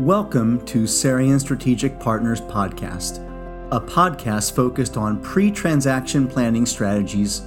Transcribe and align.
Welcome 0.00 0.66
to 0.66 0.88
Sarian 0.88 1.40
Strategic 1.40 2.00
Partners 2.00 2.40
Podcast, 2.40 3.18
a 3.70 3.80
podcast 3.80 4.52
focused 4.56 4.96
on 4.96 5.22
pre 5.22 5.52
transaction 5.52 6.26
planning 6.26 6.66
strategies 6.66 7.42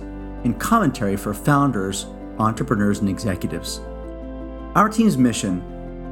and 0.46 0.58
commentary 0.58 1.18
for 1.18 1.34
founders, 1.34 2.06
entrepreneurs, 2.40 3.00
and 3.00 3.10
executives. 3.10 3.80
Our 4.76 4.88
team's 4.88 5.18
mission 5.18 5.62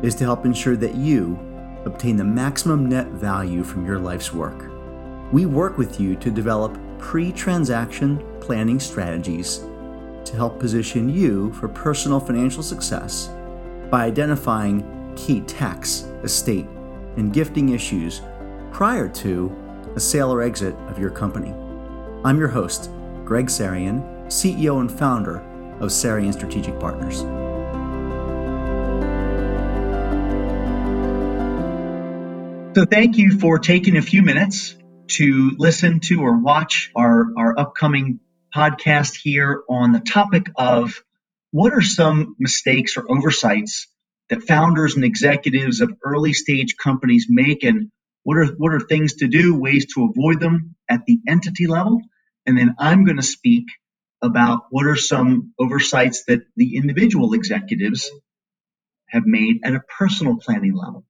is 0.03 0.13
to 0.15 0.25
help 0.25 0.45
ensure 0.45 0.76
that 0.76 0.96
you 0.96 1.40
obtain 1.85 2.17
the 2.17 2.26
maximum 2.26 2.90
net 2.90 3.08
value 3.08 3.63
from 3.63 3.86
your 3.86 3.99
life's 3.99 4.33
work. 4.33 4.70
We 5.31 5.46
work 5.46 5.78
with 5.78 6.02
you 6.02 6.17
to 6.17 6.29
develop 6.29 6.78
pre 6.99 7.31
transaction 7.31 8.22
planning 8.42 8.81
strategies 8.81 9.60
to 10.26 10.36
help 10.36 10.60
position 10.60 11.08
you 11.08 11.54
for 11.54 11.70
personal 11.70 12.20
financial 12.20 12.62
success 12.62 13.29
by 13.90 14.04
identifying 14.04 14.94
key 15.15 15.41
tax, 15.41 16.02
estate, 16.23 16.67
and 17.17 17.33
gifting 17.33 17.69
issues 17.69 18.21
prior 18.71 19.07
to 19.07 19.55
a 19.95 19.99
sale 19.99 20.31
or 20.33 20.41
exit 20.41 20.75
of 20.87 20.99
your 20.99 21.09
company. 21.09 21.53
I'm 22.23 22.37
your 22.37 22.47
host, 22.47 22.89
Greg 23.23 23.47
Sarian, 23.47 24.25
CEO 24.27 24.79
and 24.79 24.91
founder 24.91 25.37
of 25.79 25.89
Sarian 25.89 26.33
Strategic 26.33 26.79
Partners. 26.79 27.20
So, 32.75 32.85
thank 32.85 33.17
you 33.17 33.39
for 33.39 33.57
taking 33.59 33.95
a 33.95 34.01
few 34.01 34.21
minutes 34.21 34.75
to 35.07 35.51
listen 35.57 36.01
to 36.01 36.21
or 36.21 36.37
watch 36.37 36.91
our, 36.95 37.27
our 37.37 37.57
upcoming 37.57 38.20
podcast 38.53 39.15
here 39.15 39.63
on 39.70 39.91
the 39.91 39.99
topic 39.99 40.47
of 40.57 41.01
what 41.51 41.73
are 41.73 41.81
some 41.81 42.35
mistakes 42.37 42.97
or 42.97 43.05
oversights 43.09 43.87
that 44.29 44.43
founders 44.43 44.95
and 44.95 45.05
executives 45.05 45.81
of 45.81 45.93
early 46.03 46.34
stage 46.34 46.75
companies 46.81 47.27
make 47.29 47.63
and 47.63 47.91
what 48.23 48.38
are 48.38 48.48
what 48.57 48.73
are 48.73 48.79
things 48.79 49.15
to 49.15 49.27
do, 49.27 49.59
ways 49.59 49.85
to 49.93 50.09
avoid 50.09 50.40
them 50.40 50.76
at 50.90 51.05
the 51.05 51.20
entity 51.27 51.68
level. 51.68 52.01
And 52.46 52.57
then 52.57 52.76
I'm 52.79 53.05
going 53.05 53.18
to 53.18 53.23
speak 53.23 53.65
about 54.21 54.63
what 54.71 54.87
are 54.87 54.96
some 54.96 55.53
oversights 55.59 56.23
that 56.27 56.41
the 56.55 56.77
individual 56.77 57.34
executives 57.34 58.09
have 59.09 59.26
made 59.26 59.62
at 59.63 59.76
a 59.76 59.81
personal 59.99 60.37
planning 60.37 60.76
level. 60.76 61.05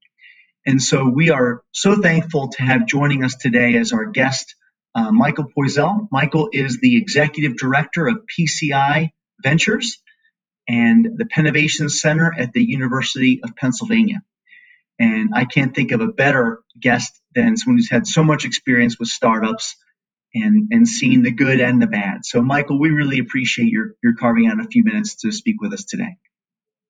And 0.65 0.81
so 0.81 1.07
we 1.07 1.29
are 1.29 1.63
so 1.71 2.01
thankful 2.01 2.49
to 2.49 2.63
have 2.63 2.87
joining 2.87 3.23
us 3.23 3.35
today 3.35 3.77
as 3.77 3.93
our 3.93 4.05
guest, 4.07 4.55
uh, 4.95 5.11
Michael 5.11 5.45
Poisel. 5.57 6.07
Michael 6.11 6.49
is 6.51 6.79
the 6.81 6.97
executive 6.97 7.57
director 7.57 8.07
of 8.07 8.23
PCI 8.37 9.11
Ventures 9.43 9.99
and 10.67 11.17
the 11.17 11.25
Pennovation 11.25 11.89
Center 11.89 12.33
at 12.37 12.53
the 12.53 12.63
University 12.63 13.41
of 13.43 13.55
Pennsylvania. 13.55 14.21
And 14.99 15.31
I 15.35 15.45
can't 15.45 15.75
think 15.75 15.91
of 15.91 16.01
a 16.01 16.07
better 16.07 16.61
guest 16.79 17.19
than 17.33 17.57
someone 17.57 17.77
who's 17.77 17.89
had 17.89 18.07
so 18.07 18.23
much 18.23 18.45
experience 18.45 18.97
with 18.97 19.09
startups 19.09 19.75
and, 20.33 20.69
and 20.71 20.87
seen 20.87 21.21
the 21.21 21.31
good 21.31 21.59
and 21.59 21.81
the 21.81 21.87
bad. 21.87 22.25
So, 22.25 22.41
Michael, 22.41 22.79
we 22.79 22.89
really 22.89 23.19
appreciate 23.19 23.69
your, 23.69 23.95
your 24.03 24.15
carving 24.15 24.47
out 24.47 24.59
a 24.59 24.67
few 24.67 24.83
minutes 24.83 25.15
to 25.17 25.31
speak 25.31 25.61
with 25.61 25.73
us 25.73 25.83
today. 25.83 26.17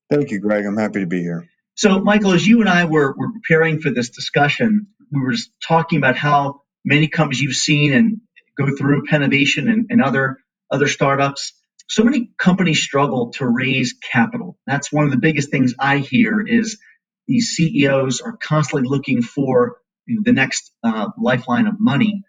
Thank 0.09 0.31
you, 0.31 0.39
Greg. 0.39 0.65
I'm 0.65 0.77
happy 0.77 0.99
to 0.99 1.07
be 1.07 1.21
here. 1.21 1.47
So, 1.75 1.99
Michael, 1.99 2.31
as 2.31 2.45
you 2.45 2.61
and 2.61 2.69
I 2.69 2.85
were, 2.85 3.13
were 3.17 3.31
preparing 3.31 3.81
for 3.81 3.89
this 3.89 4.09
discussion, 4.09 4.87
we 5.11 5.21
were 5.21 5.35
talking 5.67 5.97
about 5.97 6.15
how 6.15 6.61
many 6.83 7.07
companies 7.07 7.41
you've 7.41 7.55
seen 7.55 7.93
and 7.93 8.21
go 8.57 8.75
through 8.75 9.05
Pennovation 9.07 9.69
and, 9.69 9.87
and 9.89 10.01
other 10.01 10.37
other 10.71 10.87
startups 10.87 11.53
so 11.87 12.03
many 12.03 12.31
companies 12.37 12.81
struggle 12.81 13.31
to 13.31 13.47
raise 13.47 13.93
capital. 13.93 14.57
That's 14.65 14.91
one 14.91 15.05
of 15.05 15.11
the 15.11 15.17
biggest 15.17 15.51
things 15.51 15.73
I 15.79 15.99
hear 15.99 16.43
is 16.45 16.79
these 17.27 17.53
CEOs 17.55 18.21
are 18.21 18.37
constantly 18.37 18.87
looking 18.87 19.21
for 19.21 19.77
the 20.07 20.31
next 20.31 20.71
uh, 20.83 21.09
lifeline 21.17 21.67
of 21.67 21.75
money. 21.79 22.23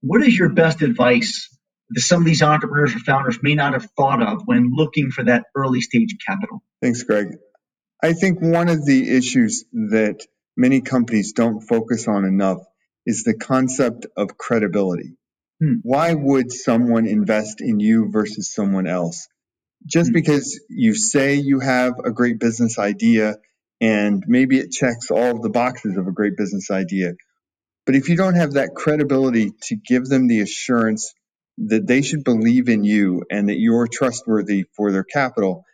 What 0.00 0.22
is 0.22 0.36
your 0.36 0.50
best 0.50 0.82
advice 0.82 1.48
that 1.90 2.00
some 2.00 2.20
of 2.20 2.26
these 2.26 2.42
entrepreneurs 2.42 2.94
or 2.94 3.00
founders 3.00 3.38
may 3.42 3.54
not 3.54 3.74
have 3.74 3.88
thought 3.96 4.22
of 4.22 4.42
when 4.44 4.72
looking 4.74 5.10
for 5.10 5.24
that 5.24 5.44
early 5.54 5.80
stage 5.80 6.16
capital? 6.26 6.62
Thanks, 6.80 7.02
Greg. 7.02 7.28
I 8.02 8.14
think 8.14 8.40
one 8.40 8.68
of 8.68 8.84
the 8.84 9.16
issues 9.16 9.64
that 9.72 10.26
many 10.56 10.80
companies 10.80 11.32
don't 11.32 11.60
focus 11.60 12.08
on 12.08 12.24
enough 12.24 12.58
is 13.06 13.24
the 13.24 13.34
concept 13.34 14.06
of 14.16 14.36
credibility. 14.36 15.16
Hmm. 15.62 15.74
Why 15.82 16.12
would 16.12 16.50
someone 16.50 17.06
invest 17.06 17.60
in 17.60 17.78
you 17.78 18.10
versus 18.10 18.52
someone 18.52 18.88
else? 18.88 19.28
Just 19.86 20.10
hmm. 20.10 20.14
because 20.14 20.60
you 20.68 20.94
say 20.94 21.36
you 21.36 21.60
have 21.60 21.94
a 22.04 22.10
great 22.10 22.40
business 22.40 22.78
idea 22.78 23.36
and 23.80 24.24
maybe 24.26 24.58
it 24.58 24.72
checks 24.72 25.10
all 25.10 25.36
of 25.36 25.42
the 25.42 25.50
boxes 25.50 25.96
of 25.96 26.06
a 26.06 26.12
great 26.12 26.36
business 26.36 26.70
idea. 26.70 27.12
But 27.86 27.94
if 27.94 28.08
you 28.08 28.16
don't 28.16 28.34
have 28.34 28.52
that 28.52 28.74
credibility 28.74 29.52
to 29.64 29.76
give 29.76 30.04
them 30.06 30.28
the 30.28 30.40
assurance 30.40 31.12
that 31.58 31.86
they 31.86 32.02
should 32.02 32.24
believe 32.24 32.68
in 32.68 32.84
you 32.84 33.24
and 33.30 33.48
that 33.48 33.58
you're 33.58 33.88
trustworthy 33.88 34.64
for 34.76 34.92
their 34.92 35.04
capital, 35.04 35.64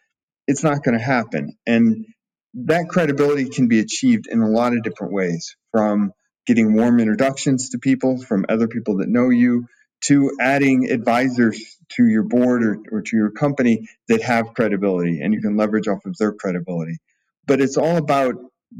it's 0.46 0.64
not 0.64 0.82
going 0.82 0.98
to 0.98 1.04
happen. 1.04 1.56
And 1.66 2.06
that 2.54 2.88
credibility 2.88 3.48
can 3.48 3.68
be 3.68 3.80
achieved 3.80 4.26
in 4.26 4.40
a 4.40 4.48
lot 4.48 4.72
of 4.72 4.82
different 4.82 5.12
ways 5.12 5.54
from 5.70 6.12
getting 6.46 6.74
warm 6.74 6.98
introductions 6.98 7.70
to 7.70 7.78
people 7.78 8.22
from 8.22 8.46
other 8.48 8.68
people 8.68 8.98
that 8.98 9.08
know 9.08 9.28
you 9.28 9.66
to 10.00 10.32
adding 10.40 10.90
advisors 10.90 11.76
to 11.90 12.06
your 12.06 12.22
board 12.22 12.62
or, 12.62 12.78
or 12.92 13.02
to 13.02 13.16
your 13.16 13.30
company 13.30 13.88
that 14.08 14.22
have 14.22 14.54
credibility 14.54 15.20
and 15.20 15.34
you 15.34 15.40
can 15.40 15.56
leverage 15.56 15.88
off 15.88 16.04
of 16.04 16.16
their 16.18 16.32
credibility. 16.32 16.98
But 17.46 17.60
it's 17.60 17.76
all 17.76 17.96
about 17.96 18.34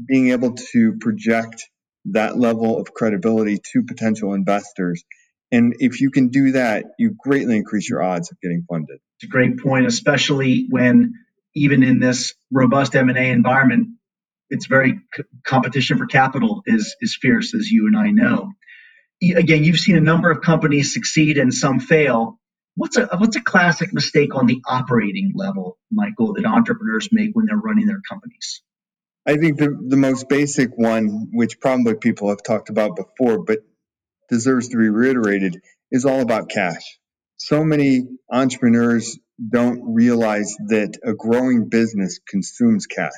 being 0.07 0.29
able 0.29 0.53
to 0.53 0.97
project 0.99 1.67
that 2.05 2.37
level 2.37 2.79
of 2.79 2.93
credibility 2.93 3.59
to 3.73 3.83
potential 3.83 4.33
investors. 4.33 5.03
And 5.51 5.75
if 5.79 5.99
you 5.99 6.11
can 6.11 6.29
do 6.29 6.51
that, 6.51 6.85
you 6.97 7.15
greatly 7.17 7.57
increase 7.57 7.89
your 7.89 8.03
odds 8.03 8.31
of 8.31 8.39
getting 8.39 8.65
funded. 8.69 8.99
It's 9.17 9.25
a 9.25 9.27
great 9.27 9.59
point, 9.59 9.87
especially 9.87 10.67
when 10.69 11.13
even 11.55 11.83
in 11.83 11.99
this 11.99 12.35
robust 12.51 12.95
M&A 12.95 13.31
environment, 13.31 13.89
it's 14.49 14.67
very 14.67 14.99
competition 15.45 15.97
for 15.97 16.05
capital 16.05 16.63
is 16.65 16.95
is 17.01 17.17
fierce, 17.19 17.53
as 17.53 17.69
you 17.69 17.87
and 17.87 17.97
I 17.97 18.11
know 18.11 18.53
again, 19.21 19.63
you've 19.63 19.79
seen 19.79 19.97
a 19.97 20.01
number 20.01 20.31
of 20.31 20.41
companies 20.41 20.93
succeed 20.93 21.37
and 21.37 21.53
some 21.53 21.79
fail. 21.79 22.39
What's 22.75 22.97
a 22.97 23.09
what's 23.17 23.35
a 23.35 23.41
classic 23.41 23.93
mistake 23.93 24.35
on 24.35 24.45
the 24.45 24.61
operating 24.65 25.33
level, 25.35 25.77
Michael, 25.91 26.33
that 26.33 26.45
entrepreneurs 26.45 27.09
make 27.11 27.31
when 27.33 27.45
they're 27.45 27.57
running 27.57 27.87
their 27.87 28.01
companies? 28.09 28.61
I 29.25 29.35
think 29.35 29.57
the, 29.57 29.77
the 29.87 29.97
most 29.97 30.29
basic 30.29 30.77
one, 30.77 31.29
which 31.33 31.59
probably 31.59 31.95
people 31.95 32.29
have 32.29 32.41
talked 32.41 32.69
about 32.69 32.95
before, 32.95 33.43
but 33.43 33.59
deserves 34.29 34.69
to 34.69 34.77
be 34.77 34.89
reiterated, 34.89 35.57
is 35.91 36.05
all 36.05 36.21
about 36.21 36.49
cash. 36.49 36.81
So 37.37 37.63
many 37.63 38.07
entrepreneurs 38.31 39.19
don't 39.51 39.93
realize 39.93 40.55
that 40.67 40.97
a 41.03 41.13
growing 41.13 41.69
business 41.69 42.19
consumes 42.27 42.85
cash. 42.85 43.11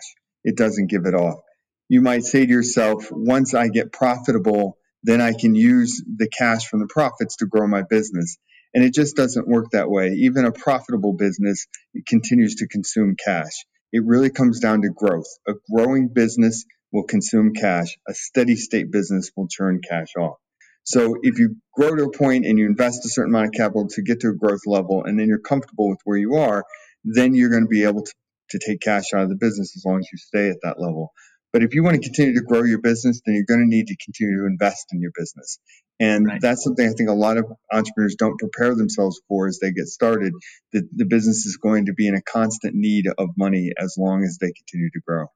It 0.43 0.57
doesn't 0.57 0.89
give 0.89 1.05
it 1.05 1.13
off. 1.13 1.39
You 1.87 2.01
might 2.01 2.23
say 2.23 2.45
to 2.45 2.51
yourself, 2.51 3.09
once 3.11 3.53
I 3.53 3.67
get 3.67 3.91
profitable, 3.91 4.77
then 5.03 5.21
I 5.21 5.33
can 5.33 5.55
use 5.55 6.03
the 6.17 6.29
cash 6.29 6.67
from 6.67 6.79
the 6.79 6.87
profits 6.87 7.37
to 7.37 7.45
grow 7.45 7.67
my 7.67 7.83
business. 7.83 8.37
And 8.73 8.83
it 8.83 8.93
just 8.93 9.15
doesn't 9.15 9.47
work 9.47 9.71
that 9.71 9.89
way. 9.89 10.09
Even 10.19 10.45
a 10.45 10.51
profitable 10.51 11.13
business 11.13 11.67
continues 12.07 12.55
to 12.55 12.67
consume 12.67 13.15
cash. 13.23 13.65
It 13.91 14.05
really 14.05 14.29
comes 14.29 14.59
down 14.59 14.83
to 14.83 14.89
growth. 14.89 15.27
A 15.47 15.53
growing 15.69 16.07
business 16.07 16.65
will 16.91 17.03
consume 17.03 17.53
cash. 17.53 17.97
A 18.07 18.13
steady 18.13 18.55
state 18.55 18.91
business 18.91 19.31
will 19.35 19.47
churn 19.49 19.81
cash 19.87 20.15
off. 20.17 20.37
So 20.83 21.17
if 21.21 21.37
you 21.37 21.57
grow 21.73 21.95
to 21.95 22.05
a 22.05 22.11
point 22.11 22.45
and 22.45 22.57
you 22.57 22.65
invest 22.65 23.05
a 23.05 23.09
certain 23.09 23.33
amount 23.33 23.47
of 23.47 23.53
capital 23.53 23.87
to 23.89 24.01
get 24.01 24.21
to 24.21 24.29
a 24.29 24.35
growth 24.35 24.61
level 24.65 25.03
and 25.03 25.19
then 25.19 25.27
you're 25.27 25.39
comfortable 25.39 25.89
with 25.89 25.99
where 26.05 26.17
you 26.17 26.35
are, 26.35 26.63
then 27.03 27.33
you're 27.33 27.49
going 27.49 27.63
to 27.63 27.69
be 27.69 27.83
able 27.83 28.03
to, 28.03 28.13
to 28.51 28.59
take 28.65 28.81
cash 28.81 29.13
out 29.13 29.23
of 29.23 29.29
the 29.29 29.35
business 29.35 29.75
as 29.75 29.83
long 29.85 29.99
as 29.99 30.07
you 30.11 30.17
stay 30.17 30.49
at 30.49 30.57
that 30.63 30.79
level. 30.79 31.11
But 31.53 31.63
if 31.63 31.73
you 31.73 31.83
want 31.83 31.95
to 31.95 32.01
continue 32.01 32.35
to 32.35 32.45
grow 32.45 32.63
your 32.63 32.79
business, 32.79 33.21
then 33.25 33.35
you're 33.35 33.45
going 33.45 33.59
to 33.59 33.67
need 33.67 33.87
to 33.87 33.97
continue 33.97 34.39
to 34.39 34.45
invest 34.45 34.87
in 34.93 35.01
your 35.01 35.11
business. 35.15 35.59
And 35.99 36.25
right. 36.25 36.41
that's 36.41 36.63
something 36.63 36.87
I 36.87 36.93
think 36.93 37.09
a 37.09 37.13
lot 37.13 37.37
of 37.37 37.45
entrepreneurs 37.71 38.15
don't 38.17 38.39
prepare 38.39 38.73
themselves 38.73 39.21
for 39.27 39.47
as 39.47 39.59
they 39.59 39.71
get 39.71 39.85
started. 39.87 40.33
That 40.73 40.87
the 40.95 41.05
business 41.05 41.45
is 41.45 41.57
going 41.57 41.87
to 41.87 41.93
be 41.93 42.07
in 42.07 42.15
a 42.15 42.21
constant 42.21 42.73
need 42.73 43.05
of 43.17 43.29
money 43.37 43.71
as 43.77 43.95
long 43.99 44.23
as 44.23 44.37
they 44.39 44.51
continue 44.51 44.89
to 44.91 44.99
grow. 45.05 45.27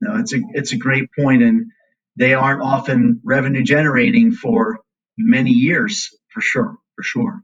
No, 0.00 0.16
it's 0.20 0.32
a 0.32 0.40
it's 0.54 0.72
a 0.72 0.78
great 0.78 1.08
point, 1.18 1.42
and 1.42 1.66
they 2.16 2.32
aren't 2.32 2.62
often 2.62 3.20
revenue 3.24 3.62
generating 3.62 4.32
for 4.32 4.78
many 5.18 5.50
years, 5.50 6.10
for 6.32 6.40
sure, 6.40 6.76
for 6.96 7.02
sure. 7.02 7.42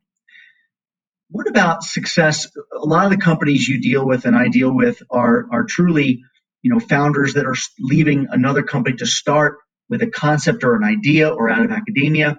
What 1.28 1.48
about 1.48 1.82
success? 1.82 2.48
A 2.75 2.86
lot 2.86 3.04
of 3.04 3.10
the 3.10 3.22
companies 3.22 3.69
you 3.69 3.81
deal 3.81 4.06
with 4.06 4.25
and 4.25 4.34
I 4.36 4.48
deal 4.48 4.75
with 4.75 5.02
are 5.10 5.46
are 5.52 5.64
truly 5.64 6.22
you 6.62 6.72
know, 6.72 6.80
founders 6.80 7.34
that 7.34 7.46
are 7.46 7.56
leaving 7.78 8.28
another 8.30 8.62
company 8.62 8.96
to 8.96 9.06
start 9.06 9.58
with 9.88 10.02
a 10.02 10.06
concept 10.06 10.64
or 10.64 10.76
an 10.76 10.84
idea 10.84 11.28
or 11.28 11.50
out 11.50 11.64
of 11.64 11.70
academia. 11.70 12.38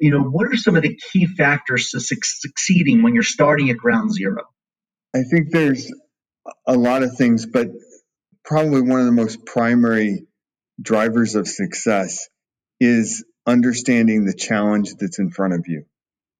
You 0.00 0.10
know, 0.10 0.22
what 0.22 0.48
are 0.48 0.56
some 0.56 0.76
of 0.76 0.82
the 0.82 0.98
key 1.12 1.26
factors 1.26 1.90
to 1.90 2.00
su- 2.00 2.16
succeeding 2.22 3.02
when 3.02 3.14
you're 3.14 3.22
starting 3.22 3.70
at 3.70 3.76
ground 3.76 4.12
zero? 4.12 4.42
I 5.14 5.22
think 5.22 5.50
there's 5.50 5.92
a 6.66 6.76
lot 6.76 7.02
of 7.02 7.16
things, 7.16 7.46
but 7.46 7.68
probably 8.44 8.82
one 8.82 9.00
of 9.00 9.06
the 9.06 9.12
most 9.12 9.46
primary 9.46 10.26
drivers 10.80 11.36
of 11.36 11.46
success 11.46 12.28
is 12.80 13.24
understanding 13.46 14.24
the 14.24 14.34
challenge 14.34 14.94
that's 14.98 15.18
in 15.18 15.30
front 15.30 15.54
of 15.54 15.64
you 15.68 15.84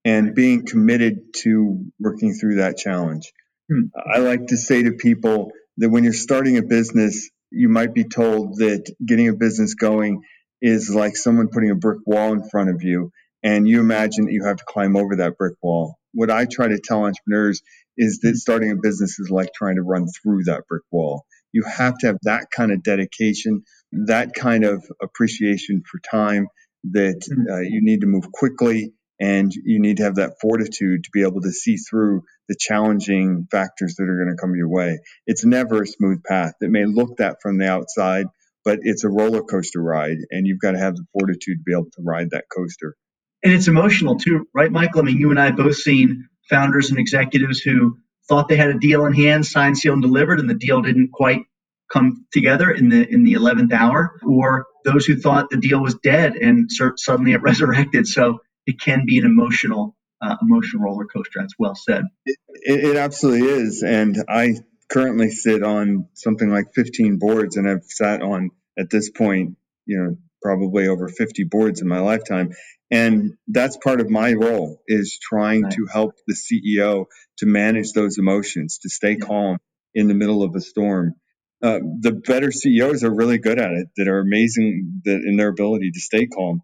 and 0.05 0.35
being 0.35 0.67
committed 0.67 1.33
to 1.35 1.87
working 1.99 2.35
through 2.35 2.57
that 2.57 2.77
challenge. 2.77 3.33
Hmm. 3.71 3.87
I 4.13 4.19
like 4.19 4.49
to 4.49 4.57
say 4.57 4.83
to 4.83 4.93
people 4.93 5.53
that 5.79 5.91
when 5.91 6.05
you're 6.05 6.13
starting 6.13 6.57
a 6.57 6.63
business, 6.63 7.31
you 7.51 7.69
might 7.69 7.95
be 7.95 8.05
told 8.05 8.57
that 8.59 8.93
getting 9.05 9.29
a 9.29 9.35
business 9.35 9.75
going 9.75 10.23
is 10.61 10.95
like 10.95 11.17
someone 11.17 11.49
putting 11.49 11.71
a 11.71 11.75
brick 11.75 11.99
wall 12.07 12.33
in 12.33 12.49
front 12.49 12.71
of 12.71 12.83
you 12.83 13.11
and 13.43 13.69
you 13.69 13.81
imagine 13.81 14.25
that 14.25 14.33
you 14.33 14.45
have 14.45 14.57
to 14.57 14.65
climb 14.67 14.97
over 14.97 15.17
that 15.17 15.37
brick 15.37 15.55
wall. 15.63 15.99
What 16.13 16.31
I 16.31 16.47
try 16.47 16.69
to 16.69 16.81
tell 16.83 17.05
entrepreneurs 17.05 17.61
is 17.97 18.21
that 18.21 18.37
starting 18.37 18.71
a 18.71 18.77
business 18.77 19.19
is 19.19 19.31
like 19.31 19.51
trying 19.55 19.77
to 19.77 19.83
run 19.83 20.07
through 20.09 20.45
that 20.45 20.67
brick 20.69 20.83
wall. 20.91 21.27
You 21.53 21.63
have 21.65 21.99
to 21.99 22.07
have 22.09 22.17
that 22.23 22.47
kind 22.51 22.73
of 22.73 22.83
dedication, 22.83 23.63
that 23.93 24.35
kind 24.35 24.65
of 24.65 24.83
appreciation 25.03 25.83
for 25.89 26.01
time, 26.01 26.49
that 26.93 27.21
mm-hmm. 27.31 27.53
uh, 27.53 27.61
you 27.61 27.81
need 27.83 28.01
to 28.01 28.07
move 28.07 28.33
quickly 28.33 28.95
and 29.21 29.53
you 29.55 29.81
need 29.81 29.99
to 29.99 30.05
have 30.05 30.17
that 30.17 30.35
fortitude 30.41 31.05
to 31.05 31.11
be 31.13 31.23
able 31.23 31.41
to 31.43 31.53
see 31.53 31.77
through 31.77 32.23
the 32.49 32.57
challenging 32.59 33.47
factors 33.51 33.95
that 33.97 34.05
are 34.05 34.25
going 34.25 34.35
to 34.35 34.41
come 34.41 34.55
your 34.57 34.69
way. 34.69 34.99
It's 35.27 35.45
never 35.45 35.83
a 35.83 35.87
smooth 35.87 36.23
path. 36.25 36.55
It 36.61 36.71
may 36.71 36.85
look 36.85 37.19
that 37.19 37.37
from 37.43 37.59
the 37.59 37.69
outside, 37.69 38.27
but 38.65 38.81
it's 38.83 39.05
a 39.05 39.09
roller 39.09 39.43
coaster 39.43 39.81
ride, 39.81 40.19
and 40.31 40.47
you've 40.47 40.61
got 40.61 40.73
to 40.73 40.79
have 40.79 40.97
the 40.97 41.07
fortitude 41.13 41.59
to 41.59 41.63
be 41.65 41.73
able 41.73 41.91
to 41.93 42.03
ride 42.03 42.31
that 42.31 42.45
coaster. 42.55 42.97
And 43.43 43.53
it's 43.53 43.69
emotional 43.69 44.17
too, 44.17 44.47
right, 44.55 44.71
Michael? 44.71 45.01
I 45.03 45.05
mean, 45.05 45.19
you 45.19 45.31
and 45.31 45.39
I 45.39 45.51
both 45.51 45.77
seen 45.77 46.29
founders 46.49 46.91
and 46.91 46.99
executives 46.99 47.61
who 47.61 47.99
thought 48.29 48.49
they 48.49 48.57
had 48.57 48.71
a 48.71 48.79
deal 48.79 49.05
in 49.05 49.13
hand, 49.13 49.47
signed, 49.47 49.77
sealed, 49.77 49.97
and 49.97 50.03
delivered, 50.03 50.41
and 50.41 50.49
the 50.49 50.55
deal 50.55 50.83
didn't 50.83 51.13
quite 51.13 51.43
come 51.93 52.27
together 52.33 52.71
in 52.71 52.89
the 52.89 53.07
in 53.07 53.25
the 53.25 53.35
eleventh 53.35 53.73
hour, 53.73 54.19
or 54.27 54.67
those 54.85 55.05
who 55.07 55.17
thought 55.17 55.51
the 55.51 55.59
deal 55.59 55.81
was 55.81 55.95
dead 56.03 56.37
and 56.37 56.71
suddenly 56.97 57.33
it 57.33 57.43
resurrected. 57.43 58.07
So 58.07 58.41
it 58.67 58.81
can 58.81 59.05
be 59.07 59.19
an 59.19 59.25
emotional 59.25 59.97
uh, 60.23 60.37
emotional 60.43 60.83
roller 60.83 61.05
coaster. 61.05 61.41
That's 61.41 61.55
well 61.59 61.75
said. 61.75 62.05
It, 62.25 62.37
it, 62.63 62.97
absolutely 62.97 63.49
is, 63.49 63.83
and 63.83 64.17
I 64.29 64.55
currently 64.91 65.31
sit 65.31 65.63
on 65.63 66.09
something 66.15 66.49
like 66.49 66.75
15 66.75 67.19
boards, 67.19 67.57
and 67.57 67.69
I've 67.69 67.85
sat 67.85 68.23
on 68.23 68.51
at 68.79 68.91
this 68.91 69.11
point, 69.11 69.57
you 69.87 69.99
know, 69.99 70.17
probably 70.43 70.89
over 70.89 71.09
50 71.09 71.45
boards 71.45 71.81
in 71.81 71.89
my 71.89 72.01
lifetime. 72.01 72.51
And 72.91 73.35
that's 73.49 73.77
part 73.79 74.01
of 74.01 74.11
my 74.11 74.35
role 74.35 74.83
is 74.87 75.19
trying 75.21 75.63
right. 75.63 75.73
to 75.73 75.87
help 75.91 76.13
the 76.27 76.35
CEO 76.35 77.07
to 77.39 77.47
manage 77.47 77.93
those 77.93 78.19
emotions, 78.19 78.79
to 78.83 78.91
stay 78.91 79.17
yeah. 79.19 79.27
calm 79.27 79.59
in 79.95 80.07
the 80.07 80.15
middle 80.15 80.43
of 80.43 80.55
a 80.55 80.61
storm. 80.61 81.15
Uh, 81.63 81.79
the 82.01 82.13
better 82.13 82.53
CEOs 82.53 83.03
are 83.05 83.15
really 83.15 83.39
good 83.39 83.59
at 83.59 83.73
it, 83.73 83.89
that 83.97 84.07
are 84.07 84.21
amazing 84.21 85.01
that 85.07 85.23
in 85.25 85.37
their 85.37 85.49
ability 85.49 85.91
to 85.93 86.01
stay 86.01 86.27
calm. 86.27 86.63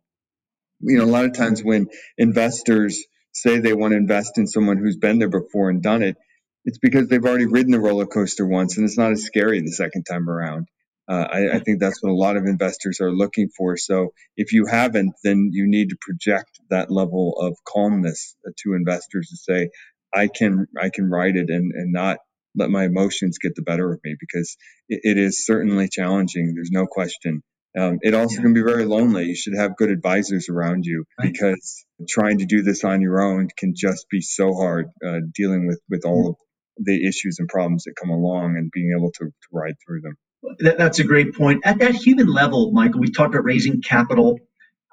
You 0.80 0.98
know, 0.98 1.04
a 1.04 1.06
lot 1.06 1.24
of 1.24 1.34
times 1.34 1.62
when 1.62 1.88
investors 2.16 3.04
say 3.32 3.58
they 3.58 3.72
want 3.72 3.92
to 3.92 3.96
invest 3.96 4.38
in 4.38 4.46
someone 4.46 4.78
who's 4.78 4.96
been 4.96 5.18
there 5.18 5.28
before 5.28 5.70
and 5.70 5.82
done 5.82 6.02
it, 6.02 6.16
it's 6.64 6.78
because 6.78 7.08
they've 7.08 7.24
already 7.24 7.46
ridden 7.46 7.72
the 7.72 7.80
roller 7.80 8.06
coaster 8.06 8.46
once 8.46 8.76
and 8.76 8.84
it's 8.84 8.98
not 8.98 9.12
as 9.12 9.24
scary 9.24 9.60
the 9.60 9.72
second 9.72 10.04
time 10.04 10.28
around. 10.28 10.66
Uh, 11.08 11.26
I, 11.28 11.56
I, 11.56 11.58
think 11.58 11.80
that's 11.80 12.00
what 12.02 12.10
a 12.10 12.14
lot 12.14 12.36
of 12.36 12.44
investors 12.44 13.00
are 13.00 13.10
looking 13.10 13.48
for. 13.56 13.76
So 13.76 14.10
if 14.36 14.52
you 14.52 14.66
haven't, 14.66 15.14
then 15.24 15.50
you 15.52 15.66
need 15.66 15.88
to 15.88 15.96
project 16.00 16.60
that 16.68 16.88
level 16.88 17.36
of 17.36 17.56
calmness 17.66 18.36
to 18.58 18.74
investors 18.74 19.28
to 19.30 19.36
say, 19.36 19.70
I 20.14 20.28
can 20.28 20.66
I 20.80 20.90
can 20.90 21.10
ride 21.10 21.36
it 21.36 21.50
and, 21.50 21.72
and 21.72 21.92
not 21.92 22.18
let 22.54 22.70
my 22.70 22.84
emotions 22.84 23.38
get 23.38 23.54
the 23.54 23.62
better 23.62 23.92
of 23.92 24.00
me 24.04 24.14
because 24.18 24.56
it, 24.88 25.00
it 25.02 25.18
is 25.18 25.44
certainly 25.44 25.88
challenging. 25.88 26.54
There's 26.54 26.70
no 26.70 26.86
question. 26.86 27.42
Um, 27.78 27.98
it 28.02 28.14
also 28.14 28.36
yeah. 28.36 28.42
can 28.42 28.54
be 28.54 28.62
very 28.62 28.84
lonely. 28.84 29.26
You 29.26 29.36
should 29.36 29.54
have 29.56 29.76
good 29.76 29.90
advisors 29.90 30.48
around 30.48 30.84
you 30.84 31.04
right. 31.18 31.32
because 31.32 31.84
trying 32.08 32.38
to 32.38 32.46
do 32.46 32.62
this 32.62 32.82
on 32.82 33.00
your 33.00 33.20
own 33.20 33.48
can 33.56 33.74
just 33.76 34.06
be 34.10 34.20
so 34.20 34.54
hard. 34.54 34.86
Uh, 35.06 35.20
dealing 35.34 35.66
with 35.66 35.80
with 35.88 36.04
all 36.04 36.30
of 36.30 36.36
the 36.78 37.06
issues 37.06 37.36
and 37.38 37.48
problems 37.48 37.84
that 37.84 37.94
come 38.00 38.10
along 38.10 38.56
and 38.56 38.70
being 38.72 38.94
able 38.96 39.12
to, 39.12 39.26
to 39.26 39.48
ride 39.52 39.74
through 39.86 40.00
them. 40.00 40.14
That, 40.60 40.78
that's 40.78 40.98
a 40.98 41.04
great 41.04 41.34
point. 41.34 41.62
At 41.64 41.78
that 41.80 41.94
human 41.94 42.26
level, 42.26 42.72
Michael, 42.72 43.00
we 43.00 43.10
talked 43.10 43.34
about 43.34 43.44
raising 43.44 43.82
capital, 43.82 44.38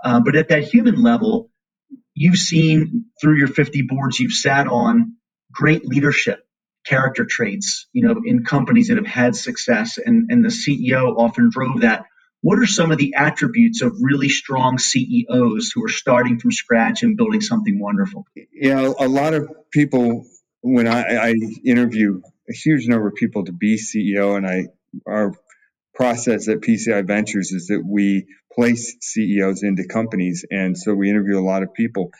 uh, 0.03 0.19
but 0.19 0.35
at 0.35 0.49
that 0.49 0.65
human 0.65 1.01
level, 1.01 1.49
you've 2.13 2.37
seen 2.37 3.05
through 3.21 3.37
your 3.37 3.47
50 3.47 3.83
boards 3.83 4.19
you've 4.19 4.33
sat 4.33 4.67
on 4.67 5.15
great 5.51 5.85
leadership 5.85 6.43
character 6.85 7.25
traits, 7.25 7.87
you 7.91 8.07
know, 8.07 8.21
in 8.25 8.43
companies 8.43 8.87
that 8.87 8.97
have 8.97 9.07
had 9.07 9.35
success, 9.35 9.97
and 9.97 10.29
and 10.29 10.43
the 10.43 10.49
CEO 10.49 11.17
often 11.17 11.49
drove 11.49 11.81
that. 11.81 12.05
What 12.47 12.59
are 12.59 12.65
some 12.65 12.93
of 12.93 12.97
the 12.97 13.15
attributes 13.17 13.81
of 13.81 13.97
really 13.99 14.29
strong 14.29 14.77
CEOs 14.77 15.73
who 15.75 15.83
are 15.83 15.89
starting 15.89 16.39
from 16.39 16.53
scratch 16.53 17.03
and 17.03 17.17
building 17.17 17.41
something 17.41 17.77
wonderful? 17.77 18.25
Yeah, 18.53 18.89
a 18.97 19.09
lot 19.09 19.33
of 19.33 19.49
people 19.69 20.25
when 20.61 20.87
I, 20.87 21.31
I 21.31 21.33
interview 21.65 22.21
a 22.49 22.53
huge 22.53 22.87
number 22.87 23.09
of 23.09 23.15
people 23.15 23.43
to 23.43 23.51
be 23.51 23.77
CEO, 23.77 24.37
and 24.37 24.47
I 24.47 24.67
our 25.05 25.33
process 25.93 26.47
at 26.47 26.61
PCI 26.61 27.05
Ventures 27.05 27.51
is 27.51 27.67
that 27.67 27.83
we 27.85 28.27
place 28.53 28.95
CEOs 29.01 29.63
into 29.63 29.85
companies, 29.85 30.45
and 30.49 30.77
so 30.77 30.93
we 30.93 31.09
interview 31.09 31.37
a 31.37 31.43
lot 31.43 31.63
of 31.63 31.73
people. 31.73 32.11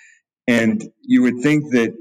And 0.46 0.84
you 1.04 1.22
would 1.22 1.40
think 1.42 1.72
that 1.72 1.96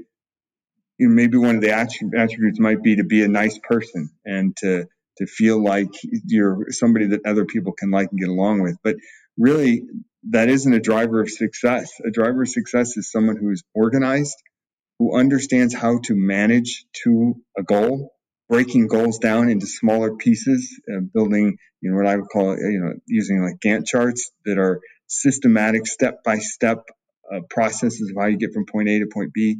you 0.97 1.07
know, 1.07 1.15
maybe 1.15 1.37
one 1.37 1.55
of 1.55 1.61
the 1.61 1.71
attributes 1.71 2.59
might 2.59 2.83
be 2.83 2.97
to 2.97 3.05
be 3.05 3.23
a 3.23 3.29
nice 3.29 3.57
person 3.57 4.09
and 4.25 4.53
to 4.57 4.89
to 5.17 5.25
feel 5.25 5.63
like 5.63 5.89
you're 6.25 6.67
somebody 6.69 7.07
that 7.07 7.25
other 7.25 7.45
people 7.45 7.73
can 7.73 7.91
like 7.91 8.09
and 8.11 8.19
get 8.19 8.29
along 8.29 8.61
with. 8.61 8.77
But 8.83 8.95
really, 9.37 9.83
that 10.29 10.49
isn't 10.49 10.73
a 10.73 10.79
driver 10.79 11.21
of 11.21 11.29
success. 11.29 11.91
A 12.05 12.11
driver 12.11 12.43
of 12.43 12.49
success 12.49 12.97
is 12.97 13.11
someone 13.11 13.37
who's 13.37 13.63
organized, 13.73 14.35
who 14.99 15.17
understands 15.17 15.73
how 15.73 15.99
to 16.05 16.15
manage 16.15 16.85
to 17.03 17.35
a 17.57 17.63
goal, 17.63 18.13
breaking 18.49 18.87
goals 18.87 19.19
down 19.19 19.49
into 19.49 19.67
smaller 19.67 20.15
pieces, 20.15 20.79
uh, 20.91 21.01
building, 21.13 21.57
you 21.81 21.91
know, 21.91 21.97
what 21.97 22.07
I 22.07 22.15
would 22.15 22.29
call, 22.29 22.57
you 22.57 22.79
know, 22.79 22.93
using 23.05 23.41
like 23.43 23.59
Gantt 23.59 23.85
charts 23.85 24.31
that 24.45 24.57
are 24.57 24.81
systematic, 25.07 25.87
step 25.87 26.23
by 26.23 26.39
step 26.39 26.85
processes 27.49 28.09
of 28.09 28.15
how 28.21 28.27
you 28.27 28.37
get 28.37 28.53
from 28.53 28.65
point 28.65 28.89
A 28.89 28.99
to 28.99 29.07
point 29.07 29.33
B, 29.33 29.57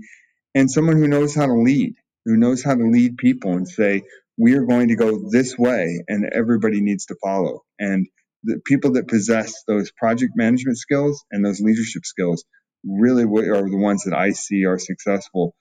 and 0.56 0.72
someone 0.72 0.98
who 0.98 1.08
knows 1.08 1.36
how 1.36 1.46
to 1.46 1.54
lead, 1.54 1.96
who 2.26 2.38
knows 2.38 2.64
how 2.64 2.74
to 2.74 2.84
lead 2.84 3.18
people 3.18 3.54
and 3.54 3.68
say, 3.68 4.04
we 4.38 4.56
are 4.56 4.66
going 4.66 4.90
to 4.90 4.96
go 4.96 5.30
this 5.30 5.58
way 5.58 6.04
and 6.08 6.30
everybody 6.32 6.82
needs 6.82 7.06
to 7.08 7.16
follow. 7.22 7.64
And 7.80 8.08
the 8.44 8.60
people 8.66 8.94
that 8.94 9.08
possess 9.08 9.64
those 9.68 9.92
project 9.92 10.34
management 10.36 10.78
skills 10.78 11.26
and 11.32 11.44
those 11.44 11.60
leadership 11.60 12.06
skills 12.06 12.46
really 12.86 13.24
are 13.24 13.70
the 13.70 13.78
ones 13.78 14.04
that 14.04 14.14
I 14.14 14.32
see 14.32 14.66
are 14.66 14.78
successful, 14.78 15.56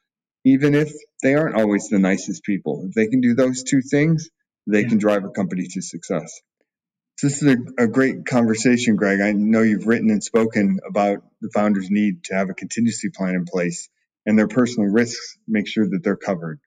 even 0.44 0.74
if 0.74 0.92
they 1.22 1.34
aren't 1.34 1.56
always 1.56 1.88
the 1.88 1.98
nicest 1.98 2.44
people. 2.44 2.86
If 2.88 2.94
they 2.94 3.06
can 3.06 3.20
do 3.20 3.34
those 3.34 3.62
two 3.62 3.80
things, 3.80 4.28
they 4.66 4.82
yeah. 4.82 4.88
can 4.88 4.98
drive 4.98 5.24
a 5.24 5.30
company 5.30 5.66
to 5.68 5.82
success. 5.82 6.40
So 7.18 7.28
this 7.28 7.42
is 7.42 7.48
a, 7.48 7.84
a, 7.84 7.86
great 7.86 8.26
conversation, 8.26 8.96
Greg. 8.96 9.20
I 9.20 9.32
know 9.32 9.62
you've 9.62 9.86
written 9.86 10.10
and 10.10 10.22
spoken 10.22 10.80
about 10.86 11.22
the 11.40 11.50
founder's 11.54 11.90
need 11.90 12.24
to 12.24 12.34
have 12.34 12.50
a 12.50 12.54
contingency 12.54 13.08
plan 13.08 13.34
in 13.34 13.46
place 13.46 13.88
and 14.26 14.38
their 14.38 14.48
personal 14.48 14.90
risks, 14.90 15.38
make 15.48 15.66
sure 15.66 15.88
that 15.88 16.00
they're 16.02 16.16
covered. 16.16 16.60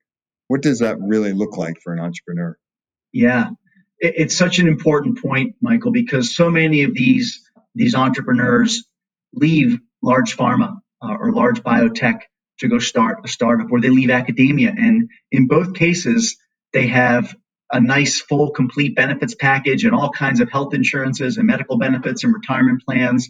What 0.50 0.62
does 0.64 0.80
that 0.80 0.98
really 1.00 1.32
look 1.32 1.58
like 1.58 1.80
for 1.82 1.94
an 1.94 2.00
entrepreneur? 2.00 2.58
Yeah, 3.14 3.52
it's 4.00 4.36
such 4.36 4.58
an 4.58 4.68
important 4.68 5.22
point, 5.22 5.56
Michael, 5.62 5.92
because 5.92 6.36
so 6.36 6.50
many 6.50 6.84
of 6.84 6.94
these 6.94 7.40
these 7.76 7.94
entrepreneurs 7.94 8.84
leave 9.34 9.80
large 10.02 10.36
pharma 10.36 10.80
uh, 11.04 11.16
or 11.20 11.32
large 11.32 11.62
biotech 11.62 12.22
to 12.62 12.68
go 12.68 12.80
start 12.80 13.20
a 13.24 13.28
startup, 13.28 13.72
or 13.72 13.80
they 13.80 13.92
leave 13.92 14.10
academia, 14.10 14.74
and 14.76 15.12
in 15.32 15.48
both 15.48 15.76
cases, 15.76 16.36
they 16.74 16.88
have 16.88 17.36
a 17.72 17.80
nice, 17.80 18.20
full, 18.20 18.50
complete 18.50 18.96
benefits 18.96 19.36
package 19.36 19.86
and 19.86 19.94
all 19.94 20.10
kinds 20.10 20.40
of 20.40 20.50
health 20.52 20.74
insurances 20.74 21.38
and 21.38 21.46
medical 21.46 21.78
benefits 21.78 22.24
and 22.24 22.34
retirement 22.34 22.82
plans. 22.84 23.30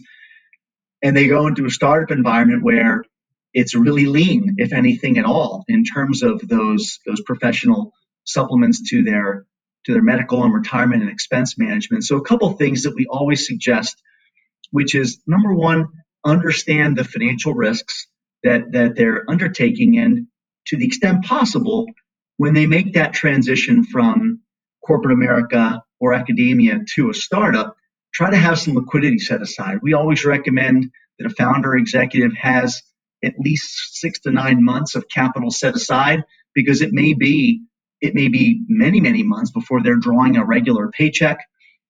And 1.02 1.14
they 1.14 1.28
go 1.28 1.46
into 1.46 1.66
a 1.66 1.70
startup 1.70 2.10
environment 2.10 2.62
where 2.62 3.04
it's 3.52 3.74
really 3.74 4.06
lean, 4.06 4.56
if 4.58 4.72
anything 4.72 5.18
at 5.18 5.24
all, 5.24 5.64
in 5.68 5.84
terms 5.84 6.22
of 6.22 6.46
those 6.46 6.98
those 7.06 7.20
professional 7.22 7.92
supplements 8.24 8.90
to 8.90 9.02
their 9.02 9.46
to 9.86 9.92
their 9.92 10.02
medical 10.02 10.44
and 10.44 10.54
retirement 10.54 11.02
and 11.02 11.10
expense 11.10 11.58
management. 11.58 12.04
So 12.04 12.16
a 12.16 12.24
couple 12.24 12.50
things 12.52 12.82
that 12.82 12.94
we 12.94 13.06
always 13.06 13.46
suggest, 13.46 14.00
which 14.70 14.94
is 14.94 15.20
number 15.26 15.54
one, 15.54 15.88
understand 16.24 16.96
the 16.96 17.04
financial 17.04 17.54
risks 17.54 18.06
that 18.44 18.72
that 18.72 18.94
they're 18.96 19.24
undertaking, 19.28 19.98
and 19.98 20.26
to 20.66 20.76
the 20.76 20.86
extent 20.86 21.24
possible, 21.24 21.86
when 22.36 22.54
they 22.54 22.66
make 22.66 22.94
that 22.94 23.12
transition 23.12 23.84
from 23.84 24.40
corporate 24.84 25.14
America 25.14 25.82
or 25.98 26.14
academia 26.14 26.80
to 26.94 27.10
a 27.10 27.14
startup, 27.14 27.76
try 28.14 28.30
to 28.30 28.36
have 28.36 28.58
some 28.58 28.74
liquidity 28.74 29.18
set 29.18 29.42
aside. 29.42 29.78
We 29.82 29.94
always 29.94 30.24
recommend 30.24 30.90
that 31.18 31.30
a 31.30 31.34
founder 31.34 31.76
executive 31.76 32.32
has 32.34 32.82
at 33.24 33.34
least 33.38 33.98
six 34.00 34.20
to 34.20 34.30
nine 34.30 34.64
months 34.64 34.94
of 34.94 35.08
capital 35.08 35.50
set 35.50 35.74
aside 35.74 36.24
because 36.54 36.80
it 36.82 36.92
may 36.92 37.14
be 37.14 37.62
it 38.00 38.14
may 38.14 38.28
be 38.28 38.64
many 38.68 39.00
many 39.00 39.22
months 39.22 39.50
before 39.50 39.82
they're 39.82 39.96
drawing 39.96 40.36
a 40.36 40.44
regular 40.44 40.90
paycheck 40.90 41.38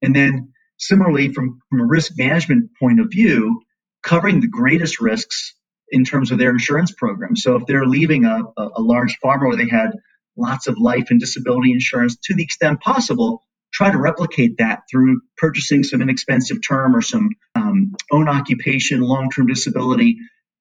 and 0.02 0.14
then 0.14 0.52
Similarly, 0.80 1.32
from, 1.34 1.60
from 1.68 1.80
a 1.80 1.84
risk 1.84 2.12
management 2.16 2.70
point 2.78 3.00
of 3.00 3.10
view, 3.10 3.60
covering 4.02 4.40
the 4.40 4.48
greatest 4.48 4.98
risks 4.98 5.54
in 5.90 6.04
terms 6.04 6.32
of 6.32 6.38
their 6.38 6.50
insurance 6.50 6.90
program. 6.90 7.36
So 7.36 7.56
if 7.56 7.66
they're 7.66 7.84
leaving 7.84 8.24
a, 8.24 8.40
a, 8.56 8.80
large 8.80 9.18
farm 9.18 9.40
where 9.46 9.56
they 9.56 9.68
had 9.68 9.90
lots 10.38 10.68
of 10.68 10.78
life 10.78 11.08
and 11.10 11.20
disability 11.20 11.72
insurance 11.72 12.16
to 12.24 12.34
the 12.34 12.42
extent 12.42 12.80
possible, 12.80 13.42
try 13.74 13.90
to 13.90 13.98
replicate 13.98 14.56
that 14.58 14.84
through 14.90 15.20
purchasing 15.36 15.82
some 15.82 16.00
inexpensive 16.00 16.58
term 16.66 16.96
or 16.96 17.02
some 17.02 17.28
um, 17.54 17.94
own 18.10 18.28
occupation, 18.28 19.00
long 19.00 19.28
term 19.28 19.48
disability. 19.48 20.16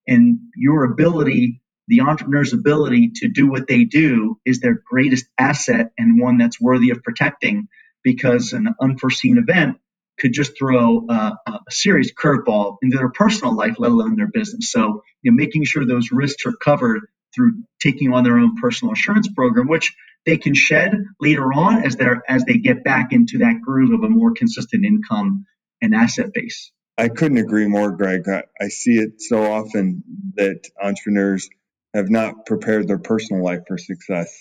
And 0.10 0.40
your 0.56 0.84
ability, 0.86 1.62
the 1.88 2.02
entrepreneur's 2.02 2.54
ability 2.54 3.12
to 3.18 3.30
do 3.30 3.50
what 3.50 3.68
they 3.68 3.84
do, 3.86 4.40
is 4.46 4.60
their 4.60 4.82
greatest 4.90 5.26
asset 5.38 5.92
and 5.98 6.20
one 6.20 6.38
that's 6.38 6.60
worthy 6.60 6.90
of 6.90 7.04
protecting 7.04 7.68
because 8.04 8.54
an 8.54 8.74
unforeseen 8.82 9.38
event 9.38 9.78
could 10.20 10.34
just 10.34 10.58
throw 10.58 11.06
a, 11.10 11.38
a 11.48 11.60
serious 11.70 12.12
curveball 12.12 12.78
into 12.82 12.98
their 12.98 13.10
personal 13.10 13.56
life, 13.56 13.76
let 13.78 13.92
alone 13.92 14.16
their 14.16 14.28
business. 14.28 14.72
So, 14.72 15.04
you 15.22 15.32
know, 15.32 15.36
making 15.36 15.64
sure 15.66 15.86
those 15.86 16.12
risks 16.12 16.46
are 16.46 16.54
covered 16.54 17.02
through 17.34 17.64
taking 17.82 18.12
on 18.14 18.24
their 18.24 18.38
own 18.38 18.56
personal 18.58 18.92
insurance 18.92 19.30
program, 19.30 19.68
which 19.68 19.96
they 20.26 20.38
can 20.38 20.54
shed 20.54 20.94
later 21.22 21.54
on 21.54 21.86
as 21.86 21.96
they 21.96 22.08
as 22.28 22.44
they 22.46 22.58
get 22.58 22.84
back 22.84 23.14
into 23.14 23.40
that 23.40 23.62
groove 23.62 23.94
of 23.94 24.04
a 24.04 24.10
more 24.10 24.34
consistent 24.34 24.86
income 24.86 25.46
and 25.82 25.96
asset 25.96 26.34
base. 26.34 26.72
I 27.00 27.10
couldn't 27.10 27.40
agree 27.40 27.68
more, 27.68 27.92
Greg. 27.94 28.30
I, 28.30 28.44
I 28.62 28.70
see 28.70 28.98
it 29.00 29.22
so 29.22 29.44
often 29.44 30.04
that 30.38 30.62
entrepreneurs 30.82 31.50
have 31.96 32.10
not 32.12 32.46
prepared 32.48 32.88
their 32.90 33.00
personal 33.00 33.44
life 33.44 33.62
for 33.68 33.80
success 33.80 34.36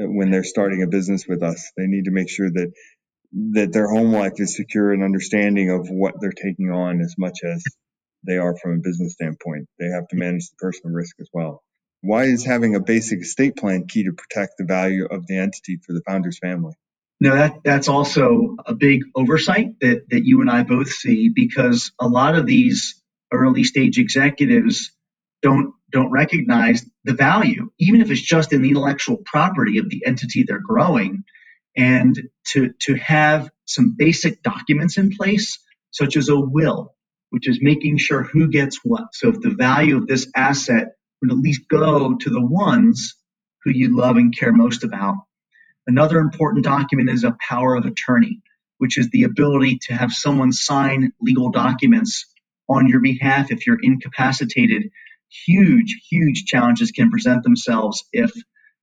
uh, 0.00 0.04
when 0.04 0.30
they're 0.30 0.44
starting 0.44 0.84
a 0.84 0.88
business 0.88 1.26
with 1.28 1.42
us. 1.44 1.72
They 1.78 1.88
need 1.88 2.06
to 2.06 2.12
make 2.12 2.30
sure 2.30 2.50
that 2.50 2.72
that 3.52 3.72
their 3.72 3.88
home 3.88 4.12
life 4.12 4.34
is 4.38 4.56
secure 4.56 4.92
and 4.92 5.04
understanding 5.04 5.70
of 5.70 5.88
what 5.90 6.16
they're 6.20 6.32
taking 6.32 6.70
on 6.70 7.00
as 7.00 7.16
much 7.18 7.40
as 7.44 7.64
they 8.24 8.38
are 8.38 8.56
from 8.56 8.74
a 8.74 8.78
business 8.82 9.14
standpoint. 9.14 9.68
They 9.80 9.88
have 9.88 10.08
to 10.08 10.16
manage 10.16 10.50
the 10.50 10.56
personal 10.58 10.94
risk 10.94 11.16
as 11.20 11.30
well. 11.32 11.62
Why 12.02 12.24
is 12.24 12.44
having 12.46 12.76
a 12.76 12.80
basic 12.80 13.20
estate 13.22 13.56
plan 13.56 13.86
key 13.88 14.04
to 14.04 14.14
protect 14.14 14.54
the 14.58 14.66
value 14.66 15.06
of 15.06 15.26
the 15.28 15.38
entity 15.38 15.78
for 15.86 15.94
the 15.94 16.02
founder's 16.06 16.38
family? 16.40 16.74
No, 17.24 17.34
that 17.36 17.54
that's 17.64 17.88
also 17.88 18.54
a 18.66 18.74
big 18.74 19.00
oversight 19.16 19.80
that 19.80 20.02
that 20.10 20.26
you 20.26 20.42
and 20.42 20.50
I 20.50 20.62
both 20.62 20.90
see 20.90 21.30
because 21.30 21.90
a 21.98 22.06
lot 22.06 22.34
of 22.34 22.44
these 22.44 23.02
early 23.32 23.64
stage 23.64 23.98
executives 23.98 24.92
don't 25.40 25.72
don't 25.90 26.10
recognize 26.10 26.84
the 27.04 27.14
value, 27.14 27.70
even 27.80 28.02
if 28.02 28.10
it's 28.10 28.20
just 28.20 28.52
in 28.52 28.60
the 28.60 28.68
intellectual 28.68 29.22
property 29.24 29.78
of 29.78 29.88
the 29.88 30.04
entity 30.04 30.44
they're 30.46 30.60
growing, 30.60 31.24
and 31.74 32.14
to 32.48 32.74
to 32.82 32.94
have 32.96 33.48
some 33.64 33.94
basic 33.96 34.42
documents 34.42 34.98
in 34.98 35.08
place, 35.16 35.58
such 35.92 36.18
as 36.18 36.28
a 36.28 36.38
will, 36.38 36.94
which 37.30 37.48
is 37.48 37.58
making 37.62 37.96
sure 37.96 38.22
who 38.24 38.48
gets 38.48 38.80
what. 38.84 39.14
So 39.14 39.30
if 39.30 39.40
the 39.40 39.56
value 39.56 39.96
of 39.96 40.06
this 40.06 40.28
asset 40.36 40.88
would 41.22 41.32
at 41.32 41.38
least 41.38 41.62
go 41.70 42.16
to 42.16 42.30
the 42.30 42.44
ones 42.44 43.14
who 43.64 43.70
you 43.70 43.96
love 43.96 44.16
and 44.18 44.36
care 44.36 44.52
most 44.52 44.84
about. 44.84 45.16
Another 45.86 46.18
important 46.18 46.64
document 46.64 47.10
is 47.10 47.24
a 47.24 47.36
power 47.46 47.74
of 47.74 47.84
attorney, 47.84 48.40
which 48.78 48.96
is 48.96 49.10
the 49.10 49.24
ability 49.24 49.78
to 49.82 49.94
have 49.94 50.12
someone 50.12 50.52
sign 50.52 51.12
legal 51.20 51.50
documents 51.50 52.26
on 52.68 52.88
your 52.88 53.00
behalf 53.00 53.50
if 53.50 53.66
you're 53.66 53.78
incapacitated. 53.82 54.90
Huge, 55.46 56.00
huge 56.08 56.44
challenges 56.46 56.90
can 56.90 57.10
present 57.10 57.42
themselves 57.42 58.04
if 58.12 58.32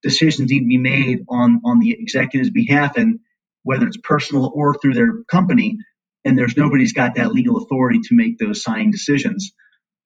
decisions 0.04 0.52
need 0.52 0.60
to 0.60 0.68
be 0.68 0.78
made 0.78 1.26
on, 1.28 1.62
on 1.66 1.80
the 1.80 1.92
executive's 1.92 2.52
behalf, 2.52 2.98
and 2.98 3.20
whether 3.64 3.88
it's 3.88 3.98
personal 4.04 4.52
or 4.54 4.76
through 4.76 4.94
their 4.94 5.24
company, 5.24 5.78
and 6.24 6.38
there's 6.38 6.58
nobody's 6.58 6.94
got 6.94 7.16
that 7.16 7.32
legal 7.32 7.58
authority 7.58 8.00
to 8.00 8.16
make 8.16 8.38
those 8.38 8.62
signing 8.62 8.92
decisions. 8.92 9.54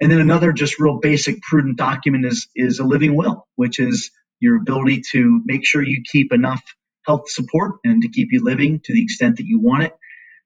And 0.01 0.11
then 0.11 0.19
another 0.19 0.53
just 0.53 0.79
real 0.79 0.99
basic 0.99 1.41
prudent 1.41 1.77
document 1.77 2.25
is, 2.25 2.47
is 2.55 2.79
a 2.79 2.85
living 2.85 3.15
will, 3.15 3.47
which 3.55 3.79
is 3.79 4.11
your 4.39 4.57
ability 4.57 5.01
to 5.11 5.41
make 5.45 5.65
sure 5.65 5.81
you 5.81 6.03
keep 6.09 6.33
enough 6.33 6.61
health 7.05 7.29
support 7.29 7.75
and 7.83 8.01
to 8.01 8.09
keep 8.09 8.29
you 8.31 8.43
living 8.43 8.81
to 8.83 8.93
the 8.93 9.03
extent 9.03 9.37
that 9.37 9.45
you 9.45 9.59
want 9.59 9.83
it. 9.83 9.93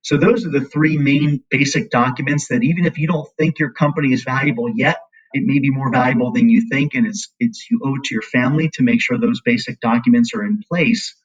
So 0.02 0.18
those 0.18 0.46
are 0.46 0.52
the 0.52 0.62
three 0.62 0.98
main 0.98 1.44
basic 1.50 1.90
documents 1.90 2.48
that 2.48 2.64
even 2.64 2.86
if 2.86 2.98
you 2.98 3.08
don't 3.08 3.28
think 3.38 3.60
your 3.60 3.72
company 3.72 4.14
is 4.14 4.24
valuable 4.24 4.70
yet, 4.74 4.98
it 5.34 5.44
may 5.46 5.60
be 5.60 5.70
more 5.70 5.92
valuable 5.92 6.32
than 6.32 6.50
you 6.50 6.68
think, 6.70 6.96
and 6.96 7.06
it's 7.06 7.32
it's 7.40 7.70
you 7.70 7.82
owe 7.84 7.96
it 7.96 8.04
to 8.06 8.16
your 8.16 8.24
family 8.24 8.70
to 8.74 8.84
make 8.84 9.02
sure 9.02 9.20
those 9.20 9.42
basic 9.42 9.80
documents 9.80 10.34
are 10.34 10.44
in 10.44 10.64
place. 10.68 11.16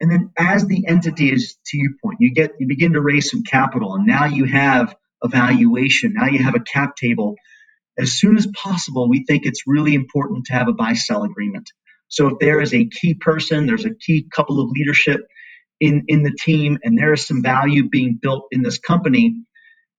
And 0.00 0.10
then 0.10 0.30
as 0.38 0.66
the 0.66 0.86
entity 0.86 1.32
is 1.32 1.56
to 1.66 1.78
your 1.78 1.92
point, 2.02 2.18
you 2.20 2.34
get 2.34 2.52
you 2.58 2.66
begin 2.66 2.92
to 2.92 3.00
raise 3.00 3.30
some 3.30 3.44
capital, 3.44 3.94
and 3.94 4.06
now 4.06 4.26
you 4.26 4.44
have 4.44 4.94
a 5.22 5.28
valuation, 5.28 6.12
now 6.14 6.26
you 6.26 6.42
have 6.42 6.54
a 6.56 6.60
cap 6.60 6.96
table 6.96 7.36
as 7.98 8.12
soon 8.12 8.36
as 8.36 8.46
possible, 8.46 9.08
we 9.08 9.24
think 9.24 9.44
it's 9.44 9.66
really 9.66 9.94
important 9.94 10.46
to 10.46 10.52
have 10.52 10.68
a 10.68 10.72
buy 10.72 10.92
sell 10.92 11.24
agreement. 11.24 11.72
So 12.08 12.28
if 12.28 12.38
there 12.40 12.60
is 12.60 12.74
a 12.74 12.86
key 12.86 13.14
person, 13.14 13.66
there's 13.66 13.84
a 13.84 13.94
key 13.94 14.26
couple 14.34 14.60
of 14.60 14.70
leadership 14.70 15.20
in, 15.80 16.04
in 16.08 16.22
the 16.22 16.32
team, 16.32 16.78
and 16.82 16.98
there 16.98 17.12
is 17.12 17.26
some 17.26 17.42
value 17.42 17.88
being 17.88 18.18
built 18.20 18.48
in 18.50 18.62
this 18.62 18.78
company, 18.78 19.42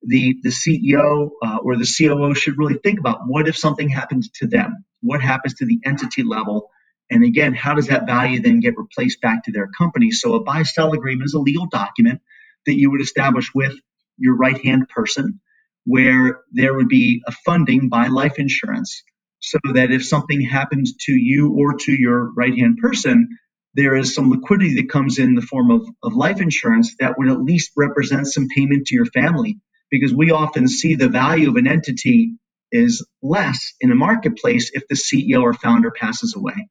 the, 0.01 0.35
the 0.43 0.49
CEO 0.49 1.29
uh, 1.43 1.57
or 1.61 1.77
the 1.77 1.85
COO 1.97 2.33
should 2.33 2.57
really 2.57 2.79
think 2.83 2.99
about 2.99 3.21
what 3.25 3.47
if 3.47 3.57
something 3.57 3.89
happens 3.89 4.29
to 4.35 4.47
them? 4.47 4.85
What 5.01 5.21
happens 5.21 5.55
to 5.55 5.65
the 5.65 5.79
entity 5.85 6.23
level? 6.23 6.69
And 7.09 7.23
again, 7.23 7.53
how 7.53 7.73
does 7.73 7.87
that 7.87 8.05
value 8.05 8.41
then 8.41 8.59
get 8.59 8.77
replaced 8.77 9.21
back 9.21 9.45
to 9.45 9.51
their 9.51 9.67
company? 9.67 10.11
So 10.11 10.35
a 10.35 10.43
buy 10.43 10.63
sell 10.63 10.93
agreement 10.93 11.25
is 11.25 11.33
a 11.33 11.39
legal 11.39 11.67
document 11.67 12.21
that 12.65 12.77
you 12.77 12.91
would 12.91 13.01
establish 13.01 13.51
with 13.53 13.73
your 14.17 14.35
right 14.35 14.61
hand 14.63 14.89
person 14.89 15.39
where 15.85 16.41
there 16.51 16.73
would 16.73 16.89
be 16.89 17.23
a 17.25 17.31
funding 17.31 17.89
by 17.89 18.07
life 18.07 18.37
insurance 18.37 19.03
so 19.49 19.57
that 19.73 19.91
if 19.91 20.05
something 20.05 20.41
happens 20.41 20.95
to 21.05 21.11
you 21.11 21.55
or 21.57 21.73
to 21.73 21.91
your 21.91 22.31
right 22.33 22.55
hand 22.55 22.77
person, 22.77 23.29
there 23.73 23.95
is 23.95 24.13
some 24.13 24.29
liquidity 24.29 24.75
that 24.75 24.89
comes 24.89 25.17
in 25.17 25.33
the 25.33 25.41
form 25.41 25.71
of, 25.71 25.87
of 26.03 26.13
life 26.13 26.39
insurance 26.39 26.95
that 26.99 27.17
would 27.17 27.29
at 27.29 27.41
least 27.41 27.71
represent 27.75 28.27
some 28.27 28.47
payment 28.47 28.87
to 28.87 28.95
your 28.95 29.07
family. 29.07 29.57
Because 29.89 30.13
we 30.13 30.29
often 30.29 30.67
see 30.67 30.93
the 30.93 31.09
value 31.09 31.49
of 31.49 31.55
an 31.55 31.67
entity 31.67 32.33
is 32.71 33.03
less 33.23 33.73
in 33.81 33.91
a 33.91 33.95
marketplace 33.95 34.69
if 34.73 34.87
the 34.87 34.95
CEO 34.95 35.41
or 35.41 35.53
founder 35.53 35.89
passes 35.89 36.35
away. 36.35 36.69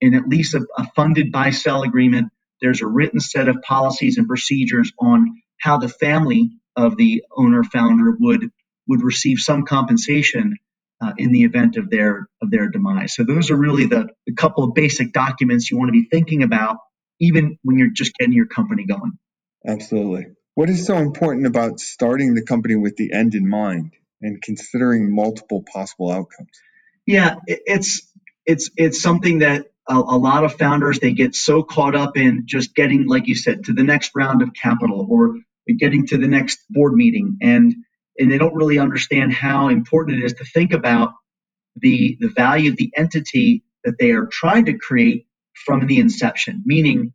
In 0.00 0.14
at 0.14 0.28
least 0.28 0.54
a, 0.54 0.64
a 0.78 0.86
funded 0.94 1.32
buy 1.32 1.50
sell 1.50 1.82
agreement, 1.82 2.28
there's 2.60 2.82
a 2.82 2.86
written 2.86 3.18
set 3.18 3.48
of 3.48 3.62
policies 3.62 4.16
and 4.16 4.28
procedures 4.28 4.92
on 5.00 5.42
how 5.58 5.78
the 5.78 5.88
family 5.88 6.50
of 6.76 6.96
the 6.96 7.24
owner 7.36 7.64
founder 7.64 8.16
would 8.18 8.50
would 8.88 9.02
receive 9.02 9.38
some 9.38 9.64
compensation 9.64 10.56
uh, 11.02 11.12
in 11.18 11.32
the 11.32 11.42
event 11.42 11.76
of 11.76 11.90
their 11.90 12.28
of 12.40 12.50
their 12.50 12.68
demise. 12.68 13.14
So 13.14 13.24
those 13.24 13.50
are 13.50 13.56
really 13.56 13.86
the, 13.86 14.08
the 14.26 14.34
couple 14.34 14.64
of 14.64 14.74
basic 14.74 15.12
documents 15.12 15.70
you 15.70 15.78
want 15.78 15.88
to 15.88 15.92
be 15.92 16.06
thinking 16.10 16.42
about, 16.42 16.78
even 17.20 17.58
when 17.62 17.78
you're 17.78 17.90
just 17.90 18.14
getting 18.14 18.34
your 18.34 18.46
company 18.46 18.84
going. 18.84 19.18
Absolutely. 19.66 20.26
What 20.54 20.70
is 20.70 20.86
so 20.86 20.96
important 20.96 21.46
about 21.46 21.80
starting 21.80 22.34
the 22.34 22.44
company 22.44 22.76
with 22.76 22.96
the 22.96 23.12
end 23.12 23.34
in 23.34 23.48
mind 23.48 23.94
and 24.20 24.40
considering 24.40 25.14
multiple 25.14 25.64
possible 25.72 26.10
outcomes? 26.10 26.50
Yeah, 27.06 27.36
it's 27.46 28.02
it's 28.46 28.70
it's 28.76 29.02
something 29.02 29.40
that 29.40 29.66
a, 29.88 29.94
a, 29.94 30.18
lot 30.18 30.44
of 30.44 30.54
founders 30.54 31.00
they 31.00 31.12
get 31.12 31.34
so 31.34 31.62
caught 31.62 31.96
up 31.96 32.16
in 32.16 32.44
just 32.46 32.74
getting, 32.74 33.06
like 33.06 33.26
you 33.26 33.34
said, 33.34 33.64
to 33.64 33.72
the 33.72 33.82
next 33.82 34.12
round 34.14 34.42
of 34.42 34.50
capital 34.54 35.06
or 35.10 35.36
getting 35.78 36.06
to 36.08 36.18
the 36.18 36.28
next 36.28 36.60
board 36.70 36.92
meeting 36.92 37.38
and 37.40 37.74
and 38.18 38.30
they 38.30 38.38
don't 38.38 38.54
really 38.54 38.78
understand 38.78 39.32
how 39.32 39.68
important 39.68 40.18
it 40.18 40.24
is 40.24 40.34
to 40.34 40.44
think 40.44 40.72
about 40.72 41.10
the 41.76 42.16
the 42.20 42.28
value 42.28 42.70
of 42.70 42.76
the 42.76 42.90
entity 42.96 43.64
that 43.84 43.94
they 43.98 44.10
are 44.10 44.26
trying 44.30 44.66
to 44.66 44.78
create 44.78 45.26
from 45.64 45.86
the 45.86 45.98
inception. 45.98 46.62
Meaning 46.64 47.12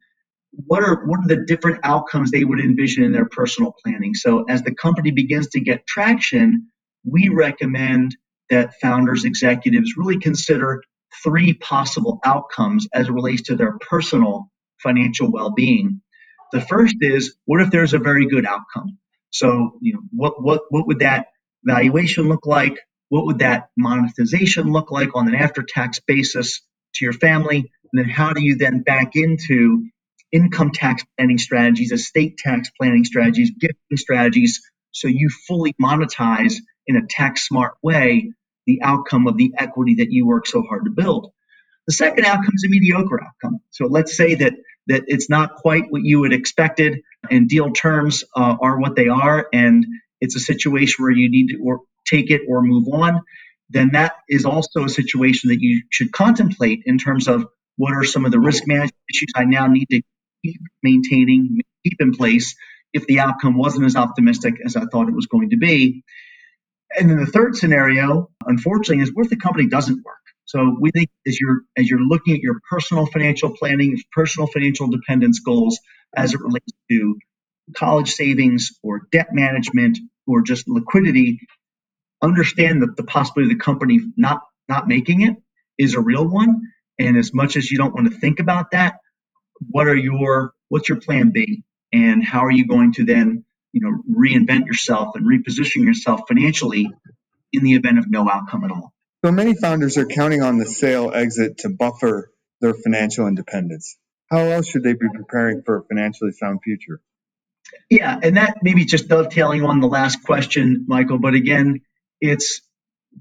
what 0.51 0.83
are 0.83 1.05
what 1.05 1.19
are 1.19 1.27
the 1.27 1.45
different 1.45 1.79
outcomes 1.83 2.31
they 2.31 2.43
would 2.43 2.59
envision 2.59 3.03
in 3.03 3.11
their 3.11 3.27
personal 3.29 3.73
planning? 3.83 4.13
So 4.13 4.45
as 4.49 4.63
the 4.63 4.73
company 4.73 5.11
begins 5.11 5.47
to 5.49 5.59
get 5.59 5.85
traction 5.87 6.67
we 7.07 7.29
recommend 7.29 8.15
that 8.49 8.73
founders 8.81 9.23
executives 9.25 9.93
really 9.97 10.19
consider 10.19 10.83
three 11.23 11.53
possible 11.53 12.19
outcomes 12.25 12.87
as 12.93 13.07
it 13.07 13.13
relates 13.13 13.43
to 13.43 13.55
their 13.55 13.77
personal 13.79 14.51
financial 14.83 15.31
well-being. 15.31 16.01
The 16.51 16.61
first 16.61 16.95
is 17.01 17.35
what 17.45 17.61
if 17.61 17.71
there's 17.71 17.93
a 17.93 17.99
very 17.99 18.27
good 18.27 18.45
outcome? 18.45 18.97
So, 19.29 19.77
you 19.81 19.93
know, 19.93 20.01
what 20.11 20.41
what 20.41 20.61
what 20.69 20.87
would 20.87 20.99
that 20.99 21.27
valuation 21.63 22.27
look 22.27 22.45
like? 22.45 22.79
What 23.09 23.25
would 23.25 23.39
that 23.39 23.69
monetization 23.77 24.71
look 24.71 24.91
like 24.91 25.15
on 25.15 25.27
an 25.27 25.35
after-tax 25.35 25.99
basis 26.05 26.61
to 26.95 27.05
your 27.05 27.13
family? 27.13 27.57
And 27.57 28.03
then 28.03 28.09
how 28.09 28.33
do 28.33 28.43
you 28.43 28.57
then 28.57 28.81
back 28.81 29.15
into 29.15 29.85
income 30.31 30.71
tax 30.71 31.03
planning 31.17 31.37
strategies, 31.37 31.91
estate 31.91 32.37
tax 32.37 32.69
planning 32.79 33.05
strategies, 33.05 33.51
gifting 33.51 33.97
strategies, 33.97 34.61
so 34.91 35.07
you 35.07 35.29
fully 35.47 35.73
monetize 35.81 36.55
in 36.87 36.97
a 36.97 37.05
tax 37.07 37.47
smart 37.47 37.75
way 37.83 38.33
the 38.65 38.81
outcome 38.83 39.27
of 39.27 39.37
the 39.37 39.53
equity 39.57 39.95
that 39.95 40.11
you 40.11 40.25
work 40.25 40.47
so 40.47 40.61
hard 40.61 40.85
to 40.85 40.91
build. 40.91 41.31
The 41.87 41.93
second 41.93 42.25
outcome 42.25 42.51
is 42.53 42.65
a 42.65 42.69
mediocre 42.69 43.23
outcome. 43.23 43.59
So 43.69 43.85
let's 43.85 44.17
say 44.17 44.35
that 44.35 44.53
that 44.87 45.03
it's 45.07 45.29
not 45.29 45.55
quite 45.55 45.85
what 45.89 46.01
you 46.03 46.23
had 46.23 46.33
expected. 46.33 47.01
And 47.29 47.49
deal 47.49 47.71
terms 47.71 48.23
uh, 48.35 48.55
are 48.61 48.79
what 48.79 48.95
they 48.95 49.07
are, 49.07 49.47
and 49.53 49.85
it's 50.21 50.35
a 50.35 50.39
situation 50.39 51.03
where 51.03 51.11
you 51.11 51.29
need 51.29 51.47
to 51.49 51.57
or 51.63 51.81
take 52.05 52.31
it 52.31 52.41
or 52.47 52.61
move 52.61 52.87
on, 52.91 53.21
then 53.69 53.91
that 53.93 54.13
is 54.29 54.45
also 54.45 54.85
a 54.85 54.89
situation 54.89 55.49
that 55.49 55.59
you 55.59 55.83
should 55.91 56.11
contemplate 56.11 56.83
in 56.85 56.97
terms 56.97 57.27
of 57.27 57.45
what 57.75 57.93
are 57.93 58.03
some 58.03 58.25
of 58.25 58.31
the 58.31 58.39
risk 58.39 58.63
management 58.65 58.95
issues 59.13 59.29
I 59.35 59.45
now 59.45 59.67
need 59.67 59.87
to 59.91 60.01
keep 60.43 60.61
maintaining, 60.81 61.59
keep 61.83 61.97
in 61.99 62.13
place 62.13 62.55
if 62.93 63.05
the 63.05 63.19
outcome 63.19 63.57
wasn't 63.57 63.85
as 63.85 63.95
optimistic 63.95 64.55
as 64.65 64.75
I 64.75 64.85
thought 64.85 65.09
it 65.09 65.15
was 65.15 65.27
going 65.27 65.49
to 65.51 65.57
be. 65.57 66.03
And 66.97 67.09
then 67.09 67.17
the 67.17 67.25
third 67.25 67.55
scenario, 67.55 68.29
unfortunately, 68.45 69.03
is 69.03 69.11
what 69.13 69.25
if 69.25 69.29
the 69.29 69.35
company 69.35 69.67
doesn't 69.67 70.03
work? 70.03 70.15
So 70.47 70.77
we 70.79 70.91
think 70.91 71.09
as 71.27 71.39
you're 71.41 71.61
as 71.77 71.89
you're 71.89 72.01
looking 72.01 72.35
at 72.35 72.41
your 72.41 72.61
personal 72.69 73.07
financial 73.07 73.51
planning, 73.57 73.97
personal 74.13 74.47
financial 74.47 74.89
dependence 74.89 75.41
goals 75.41 75.79
as 76.15 76.35
it 76.35 76.41
relates 76.41 76.73
to 76.91 77.17
college 77.77 78.11
savings 78.13 78.71
or 78.83 79.01
debt 79.11 79.29
management 79.33 79.99
or 80.27 80.43
just 80.43 80.69
liquidity, 80.69 81.41
understand 82.23 82.83
that 82.83 82.97
the 82.97 83.03
possibility 83.03 83.53
of 83.53 83.59
the 83.59 83.63
company 83.63 83.99
not 84.17 84.41
not 84.69 84.87
making 84.87 85.21
it 85.21 85.37
is 85.79 85.95
a 85.95 86.01
real 86.01 86.27
one. 86.27 86.61
And 86.99 87.17
as 87.17 87.33
much 87.33 87.57
as 87.57 87.71
you 87.71 87.77
don't 87.79 87.95
want 87.95 88.11
to 88.11 88.17
think 88.19 88.39
about 88.39 88.71
that, 88.71 88.99
what 89.69 89.87
are 89.87 89.95
your 89.95 90.53
what's 90.69 90.89
your 90.89 91.01
plan 91.01 91.31
B? 91.31 91.63
And 91.93 92.23
how 92.23 92.45
are 92.45 92.51
you 92.51 92.67
going 92.67 92.93
to 92.93 93.05
then, 93.05 93.45
you 93.73 93.81
know, 93.81 94.01
reinvent 94.17 94.67
yourself 94.67 95.15
and 95.15 95.25
reposition 95.25 95.85
yourself 95.85 96.21
financially 96.27 96.89
in 97.53 97.63
the 97.63 97.75
event 97.75 97.99
of 97.99 98.09
no 98.09 98.29
outcome 98.29 98.65
at 98.65 98.71
all? 98.71 98.93
So 99.25 99.31
many 99.31 99.55
founders 99.55 99.97
are 99.97 100.05
counting 100.05 100.43
on 100.43 100.57
the 100.57 100.65
sale 100.65 101.11
exit 101.13 101.59
to 101.59 101.69
buffer 101.69 102.31
their 102.61 102.73
financial 102.73 103.27
independence. 103.27 103.97
How 104.29 104.39
else 104.39 104.67
should 104.67 104.83
they 104.83 104.93
be 104.93 105.07
preparing 105.13 105.63
for 105.65 105.79
a 105.79 105.83
financially 105.83 106.31
sound 106.31 106.59
future? 106.63 107.01
Yeah, 107.89 108.17
and 108.21 108.37
that 108.37 108.57
maybe 108.61 108.85
just 108.85 109.07
dovetailing 109.07 109.63
on 109.63 109.79
the 109.79 109.87
last 109.87 110.23
question, 110.23 110.85
Michael. 110.87 111.19
But 111.19 111.33
again, 111.33 111.81
it's 112.21 112.61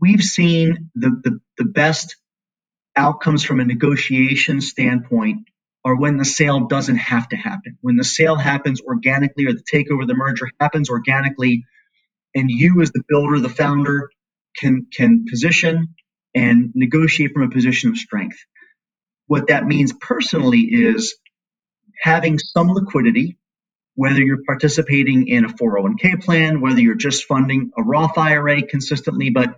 we've 0.00 0.23
seen 0.23 0.91
the, 0.95 1.21
the, 1.23 1.41
the 1.59 1.65
best 1.65 2.17
outcomes 2.95 3.45
from 3.45 3.61
a 3.61 3.65
negotiation 3.65 4.61
standpoint 4.61 5.49
are 5.85 5.97
when 5.97 6.17
the 6.17 6.25
sale 6.25 6.67
doesn't 6.67 6.97
have 6.97 7.29
to 7.29 7.37
happen. 7.37 7.79
When 7.81 7.97
the 7.97 8.05
sale 8.05 8.37
happens 8.37 8.81
organically 8.81 9.47
or 9.47 9.53
the 9.53 9.62
takeover, 9.62 10.07
the 10.07 10.15
merger 10.15 10.50
happens 10.61 10.91
organically, 10.91 11.65
and 12.35 12.50
you 12.50 12.83
as 12.83 12.91
the 12.91 13.03
builder, 13.09 13.38
the 13.41 13.49
founder, 13.49 14.11
can 14.59 14.87
can 14.95 15.25
position 15.29 15.95
and 16.35 16.71
negotiate 16.75 17.33
from 17.33 17.43
a 17.43 17.51
position 17.51 17.91
of 17.91 17.97
strength. 17.97 18.39
What 19.27 19.49
that 19.49 19.67
means 19.67 19.93
personally 19.93 20.61
is 20.61 21.17
having 22.03 22.39
some 22.39 22.69
liquidity, 22.69 23.39
whether 23.95 24.21
you're 24.21 24.45
participating 24.47 25.29
in 25.29 25.45
a 25.45 25.49
401k 25.49 26.23
plan, 26.23 26.61
whether 26.61 26.81
you're 26.81 26.95
just 26.95 27.25
funding 27.25 27.71
a 27.77 27.83
Roth 27.83 28.19
IRA 28.19 28.63
consistently, 28.63 29.31
but 29.31 29.57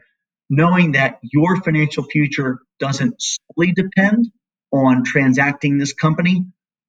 knowing 0.48 0.92
that 0.92 1.18
your 1.22 1.56
financial 1.56 2.04
future 2.04 2.60
doesn't 2.78 3.16
solely 3.18 3.72
depend 3.72 4.30
on 4.72 5.04
transacting 5.04 5.78
this 5.78 5.92
company 5.92 6.46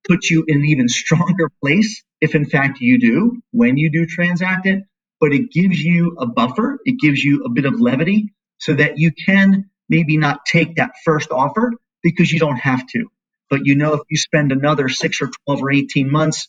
puts 0.08 0.30
you 0.30 0.46
in 0.48 0.60
an 0.60 0.66
even 0.66 0.88
stronger 0.88 1.50
place 1.62 2.04
if 2.22 2.36
in 2.36 2.46
fact 2.46 2.80
you 2.82 3.00
do 3.00 3.42
when 3.51 3.78
you 3.78 3.92
do 3.92 4.06
transact 4.06 4.66
it 4.66 4.84
but 5.20 5.34
it 5.34 5.52
gives 5.52 5.80
you 5.80 6.18
a 6.20 6.26
buffer. 6.26 6.80
It 6.86 7.00
gives 7.00 7.24
you 7.24 7.44
a 7.46 7.50
bit 7.50 7.66
of 7.66 7.80
levity 7.80 8.34
so 8.58 8.74
that 8.74 8.98
you 8.98 9.12
can 9.12 9.70
maybe 9.88 10.18
not 10.18 10.46
take 10.46 10.76
that 10.76 10.92
first 11.04 11.32
offer 11.32 11.74
because 12.04 12.32
you 12.32 12.40
don't 12.40 12.58
have 12.58 12.86
to. 12.88 13.08
But 13.50 13.66
you 13.66 13.76
know 13.76 13.94
if 13.94 14.02
you 14.10 14.18
spend 14.18 14.52
another 14.52 14.90
6 14.90 15.22
or 15.22 15.32
12 15.46 15.64
or 15.64 15.72
18 15.72 16.12
months 16.12 16.48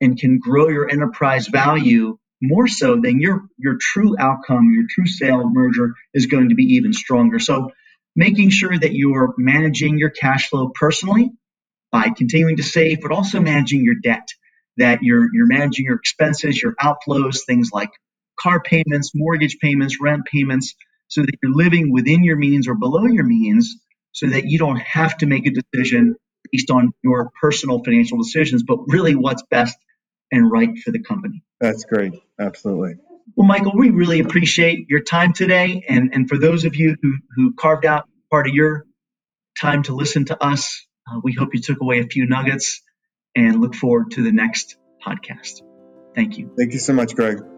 and 0.00 0.18
can 0.18 0.38
grow 0.38 0.68
your 0.68 0.90
enterprise 0.90 1.48
value 1.48 2.18
more 2.44 2.66
so 2.66 2.96
then 3.00 3.20
your 3.20 3.44
your 3.56 3.76
true 3.80 4.16
outcome 4.18 4.72
your 4.72 4.84
true 4.90 5.06
sale 5.06 5.48
merger 5.48 5.94
is 6.12 6.26
going 6.26 6.48
to 6.48 6.56
be 6.56 6.74
even 6.74 6.92
stronger. 6.92 7.38
So 7.38 7.70
making 8.16 8.50
sure 8.50 8.76
that 8.76 8.92
you 8.92 9.14
are 9.14 9.34
managing 9.38 9.98
your 9.98 10.10
cash 10.10 10.48
flow 10.50 10.70
personally 10.74 11.30
by 11.90 12.08
continuing 12.16 12.56
to 12.56 12.62
save, 12.62 13.00
but 13.00 13.12
also 13.12 13.40
managing 13.40 13.84
your 13.84 13.96
debt, 14.02 14.28
that 14.78 15.00
you're, 15.02 15.28
you're 15.32 15.46
managing 15.46 15.84
your 15.84 15.96
expenses, 15.96 16.60
your 16.60 16.74
outflows, 16.80 17.44
things 17.46 17.70
like 17.72 17.90
car 18.38 18.62
payments, 18.62 19.12
mortgage 19.14 19.58
payments, 19.60 19.98
rent 20.00 20.22
payments, 20.24 20.74
so 21.08 21.20
that 21.20 21.32
you're 21.42 21.54
living 21.54 21.92
within 21.92 22.24
your 22.24 22.36
means 22.36 22.68
or 22.68 22.74
below 22.74 23.04
your 23.04 23.24
means 23.24 23.76
so 24.12 24.26
that 24.26 24.44
you 24.46 24.58
don't 24.58 24.80
have 24.80 25.16
to 25.18 25.26
make 25.26 25.46
a 25.46 25.50
decision 25.50 26.16
based 26.50 26.70
on 26.70 26.92
your 27.02 27.30
personal 27.40 27.82
financial 27.82 28.18
decisions, 28.18 28.62
but 28.62 28.78
really 28.86 29.14
what's 29.14 29.42
best 29.50 29.76
and 30.30 30.50
right 30.50 30.78
for 30.78 30.90
the 30.90 31.02
company. 31.02 31.42
That's 31.60 31.84
great. 31.84 32.14
Absolutely. 32.38 32.94
Well, 33.36 33.46
Michael, 33.46 33.72
we 33.76 33.90
really 33.90 34.20
appreciate 34.20 34.86
your 34.88 35.02
time 35.02 35.32
today. 35.32 35.84
And, 35.88 36.10
and 36.14 36.28
for 36.28 36.38
those 36.38 36.64
of 36.64 36.76
you 36.76 36.96
who, 37.00 37.14
who 37.36 37.54
carved 37.54 37.86
out 37.86 38.08
part 38.30 38.48
of 38.48 38.54
your 38.54 38.84
time 39.60 39.82
to 39.84 39.94
listen 39.94 40.24
to 40.26 40.42
us, 40.42 40.86
uh, 41.10 41.20
we 41.22 41.32
hope 41.32 41.54
you 41.54 41.60
took 41.60 41.80
away 41.80 42.00
a 42.00 42.06
few 42.06 42.26
nuggets 42.26 42.82
and 43.34 43.60
look 43.60 43.74
forward 43.74 44.12
to 44.12 44.22
the 44.22 44.32
next 44.32 44.76
podcast. 45.06 45.62
Thank 46.14 46.38
you. 46.38 46.52
Thank 46.58 46.72
you 46.72 46.78
so 46.78 46.92
much, 46.92 47.14
Greg. 47.14 47.51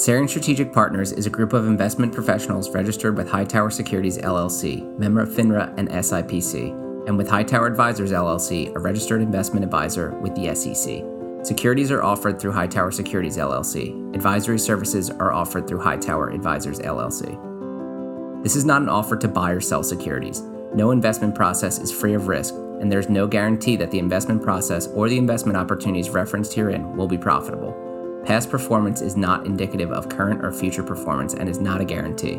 Sarian 0.00 0.26
Strategic 0.26 0.72
Partners 0.72 1.12
is 1.12 1.26
a 1.26 1.30
group 1.30 1.52
of 1.52 1.66
investment 1.66 2.14
professionals 2.14 2.70
registered 2.70 3.18
with 3.18 3.28
Hightower 3.28 3.68
Securities 3.68 4.16
LLC, 4.16 4.98
member 4.98 5.20
of 5.20 5.28
FINRA 5.28 5.74
and 5.76 5.90
SIPC, 5.90 7.06
and 7.06 7.18
with 7.18 7.28
Hightower 7.28 7.66
Advisors 7.66 8.10
LLC, 8.10 8.74
a 8.74 8.78
registered 8.78 9.20
investment 9.20 9.62
advisor 9.62 10.12
with 10.20 10.34
the 10.34 10.54
SEC. 10.54 11.04
Securities 11.44 11.90
are 11.90 12.02
offered 12.02 12.40
through 12.40 12.52
Hightower 12.52 12.90
Securities 12.90 13.36
LLC. 13.36 14.14
Advisory 14.14 14.58
services 14.58 15.10
are 15.10 15.34
offered 15.34 15.68
through 15.68 15.80
Hightower 15.80 16.30
Advisors 16.30 16.78
LLC. 16.78 18.42
This 18.42 18.56
is 18.56 18.64
not 18.64 18.80
an 18.80 18.88
offer 18.88 19.18
to 19.18 19.28
buy 19.28 19.50
or 19.50 19.60
sell 19.60 19.82
securities. 19.82 20.40
No 20.72 20.92
investment 20.92 21.34
process 21.34 21.78
is 21.78 21.92
free 21.92 22.14
of 22.14 22.26
risk, 22.26 22.54
and 22.54 22.90
there 22.90 23.00
is 23.00 23.10
no 23.10 23.26
guarantee 23.26 23.76
that 23.76 23.90
the 23.90 23.98
investment 23.98 24.42
process 24.42 24.86
or 24.86 25.10
the 25.10 25.18
investment 25.18 25.58
opportunities 25.58 26.08
referenced 26.08 26.54
herein 26.54 26.96
will 26.96 27.06
be 27.06 27.18
profitable. 27.18 27.79
Past 28.24 28.50
performance 28.50 29.00
is 29.00 29.16
not 29.16 29.46
indicative 29.46 29.90
of 29.92 30.10
current 30.10 30.44
or 30.44 30.52
future 30.52 30.82
performance 30.82 31.32
and 31.34 31.48
is 31.48 31.58
not 31.58 31.80
a 31.80 31.84
guarantee. 31.84 32.34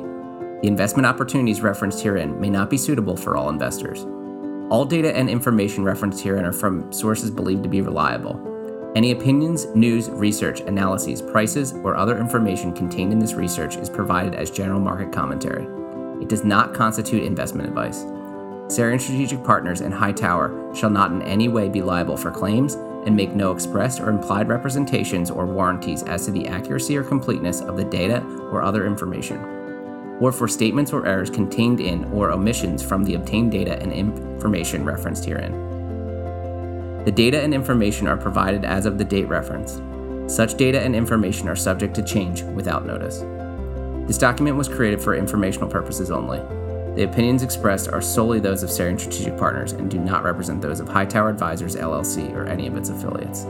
The 0.62 0.68
investment 0.68 1.08
opportunities 1.08 1.62
referenced 1.62 2.02
herein 2.02 2.40
may 2.40 2.52
not 2.52 2.70
be 2.70 2.78
suitable 2.78 3.18
for 3.18 3.36
all 3.36 3.50
investors. 3.50 4.06
All 4.70 4.86
data 4.86 5.16
and 5.16 5.28
information 5.28 5.84
referenced 5.84 6.22
herein 6.22 6.46
are 6.46 6.54
from 6.54 6.94
sources 6.94 7.32
believed 7.32 7.64
to 7.64 7.70
be 7.70 7.82
reliable. 7.82 8.40
Any 8.96 9.12
opinions, 9.12 9.66
news, 9.74 10.10
research, 10.12 10.60
analyses, 10.62 11.22
prices, 11.22 11.74
or 11.84 11.96
other 11.96 12.20
information 12.20 12.74
contained 12.74 13.12
in 13.12 13.20
this 13.20 13.34
research 13.34 13.76
is 13.76 13.90
provided 13.90 14.36
as 14.36 14.52
general 14.52 14.80
market 14.80 15.12
commentary. 15.12 15.66
It 16.22 16.30
does 16.30 16.44
not 16.44 16.76
constitute 16.76 17.24
investment 17.24 17.68
advice. 17.68 18.04
Sarian 18.68 19.02
Strategic 19.02 19.44
Partners 19.44 19.82
and 19.82 19.94
Hightower 19.94 20.76
shall 20.76 20.92
not 20.92 21.12
in 21.12 21.24
any 21.24 21.50
way 21.50 21.70
be 21.70 21.82
liable 21.82 22.18
for 22.18 22.30
claims 22.30 22.78
and 23.06 23.16
make 23.16 23.32
no 23.34 23.52
expressed 23.52 24.00
or 24.00 24.10
implied 24.10 24.48
representations 24.48 25.32
or 25.32 25.46
warranties 25.46 26.04
as 26.04 26.26
to 26.26 26.32
the 26.32 26.48
accuracy 26.48 26.96
or 26.96 27.04
completeness 27.04 27.62
of 27.62 27.78
the 27.78 27.84
data 27.84 28.22
or 28.52 28.62
other 28.62 28.86
information, 28.86 29.38
or 30.20 30.32
for 30.32 30.48
statements 30.48 30.94
or 30.94 31.06
errors 31.06 31.30
contained 31.30 31.80
in 31.80 32.04
or 32.14 32.32
omissions 32.32 32.84
from 32.84 33.04
the 33.04 33.16
obtained 33.16 33.52
data 33.52 33.82
and 33.82 33.92
information 33.92 34.86
referenced 34.86 35.26
herein. 35.26 35.52
The 37.06 37.12
data 37.12 37.42
and 37.42 37.54
information 37.54 38.08
are 38.08 38.18
provided 38.18 38.64
as 38.64 38.86
of 38.86 38.98
the 38.98 39.04
date 39.04 39.28
referenced. 39.28 39.82
Such 40.28 40.56
data 40.56 40.80
and 40.80 40.96
information 40.96 41.50
are 41.50 41.56
subject 41.56 41.96
to 41.96 42.04
change 42.04 42.44
without 42.44 42.86
notice. 42.86 43.24
This 44.08 44.20
document 44.20 44.58
was 44.58 44.68
created 44.68 45.02
for 45.02 45.16
informational 45.16 45.70
purposes 45.70 46.12
only. 46.12 46.40
The 46.96 47.04
opinions 47.04 47.42
expressed 47.42 47.88
are 47.88 48.02
solely 48.02 48.42
those 48.42 48.64
of 48.64 48.70
Sarian 48.70 49.00
Strategic 49.00 49.38
Partners 49.38 49.72
and 49.72 49.90
do 49.90 49.98
not 49.98 50.26
represent 50.26 50.62
those 50.62 50.82
of 50.82 50.90
Hightower 50.90 51.30
Advisors 51.30 51.78
LLC 51.78 52.36
or 52.36 52.46
any 52.48 52.68
of 52.68 52.76
its 52.76 52.90
affiliates. 52.90 53.46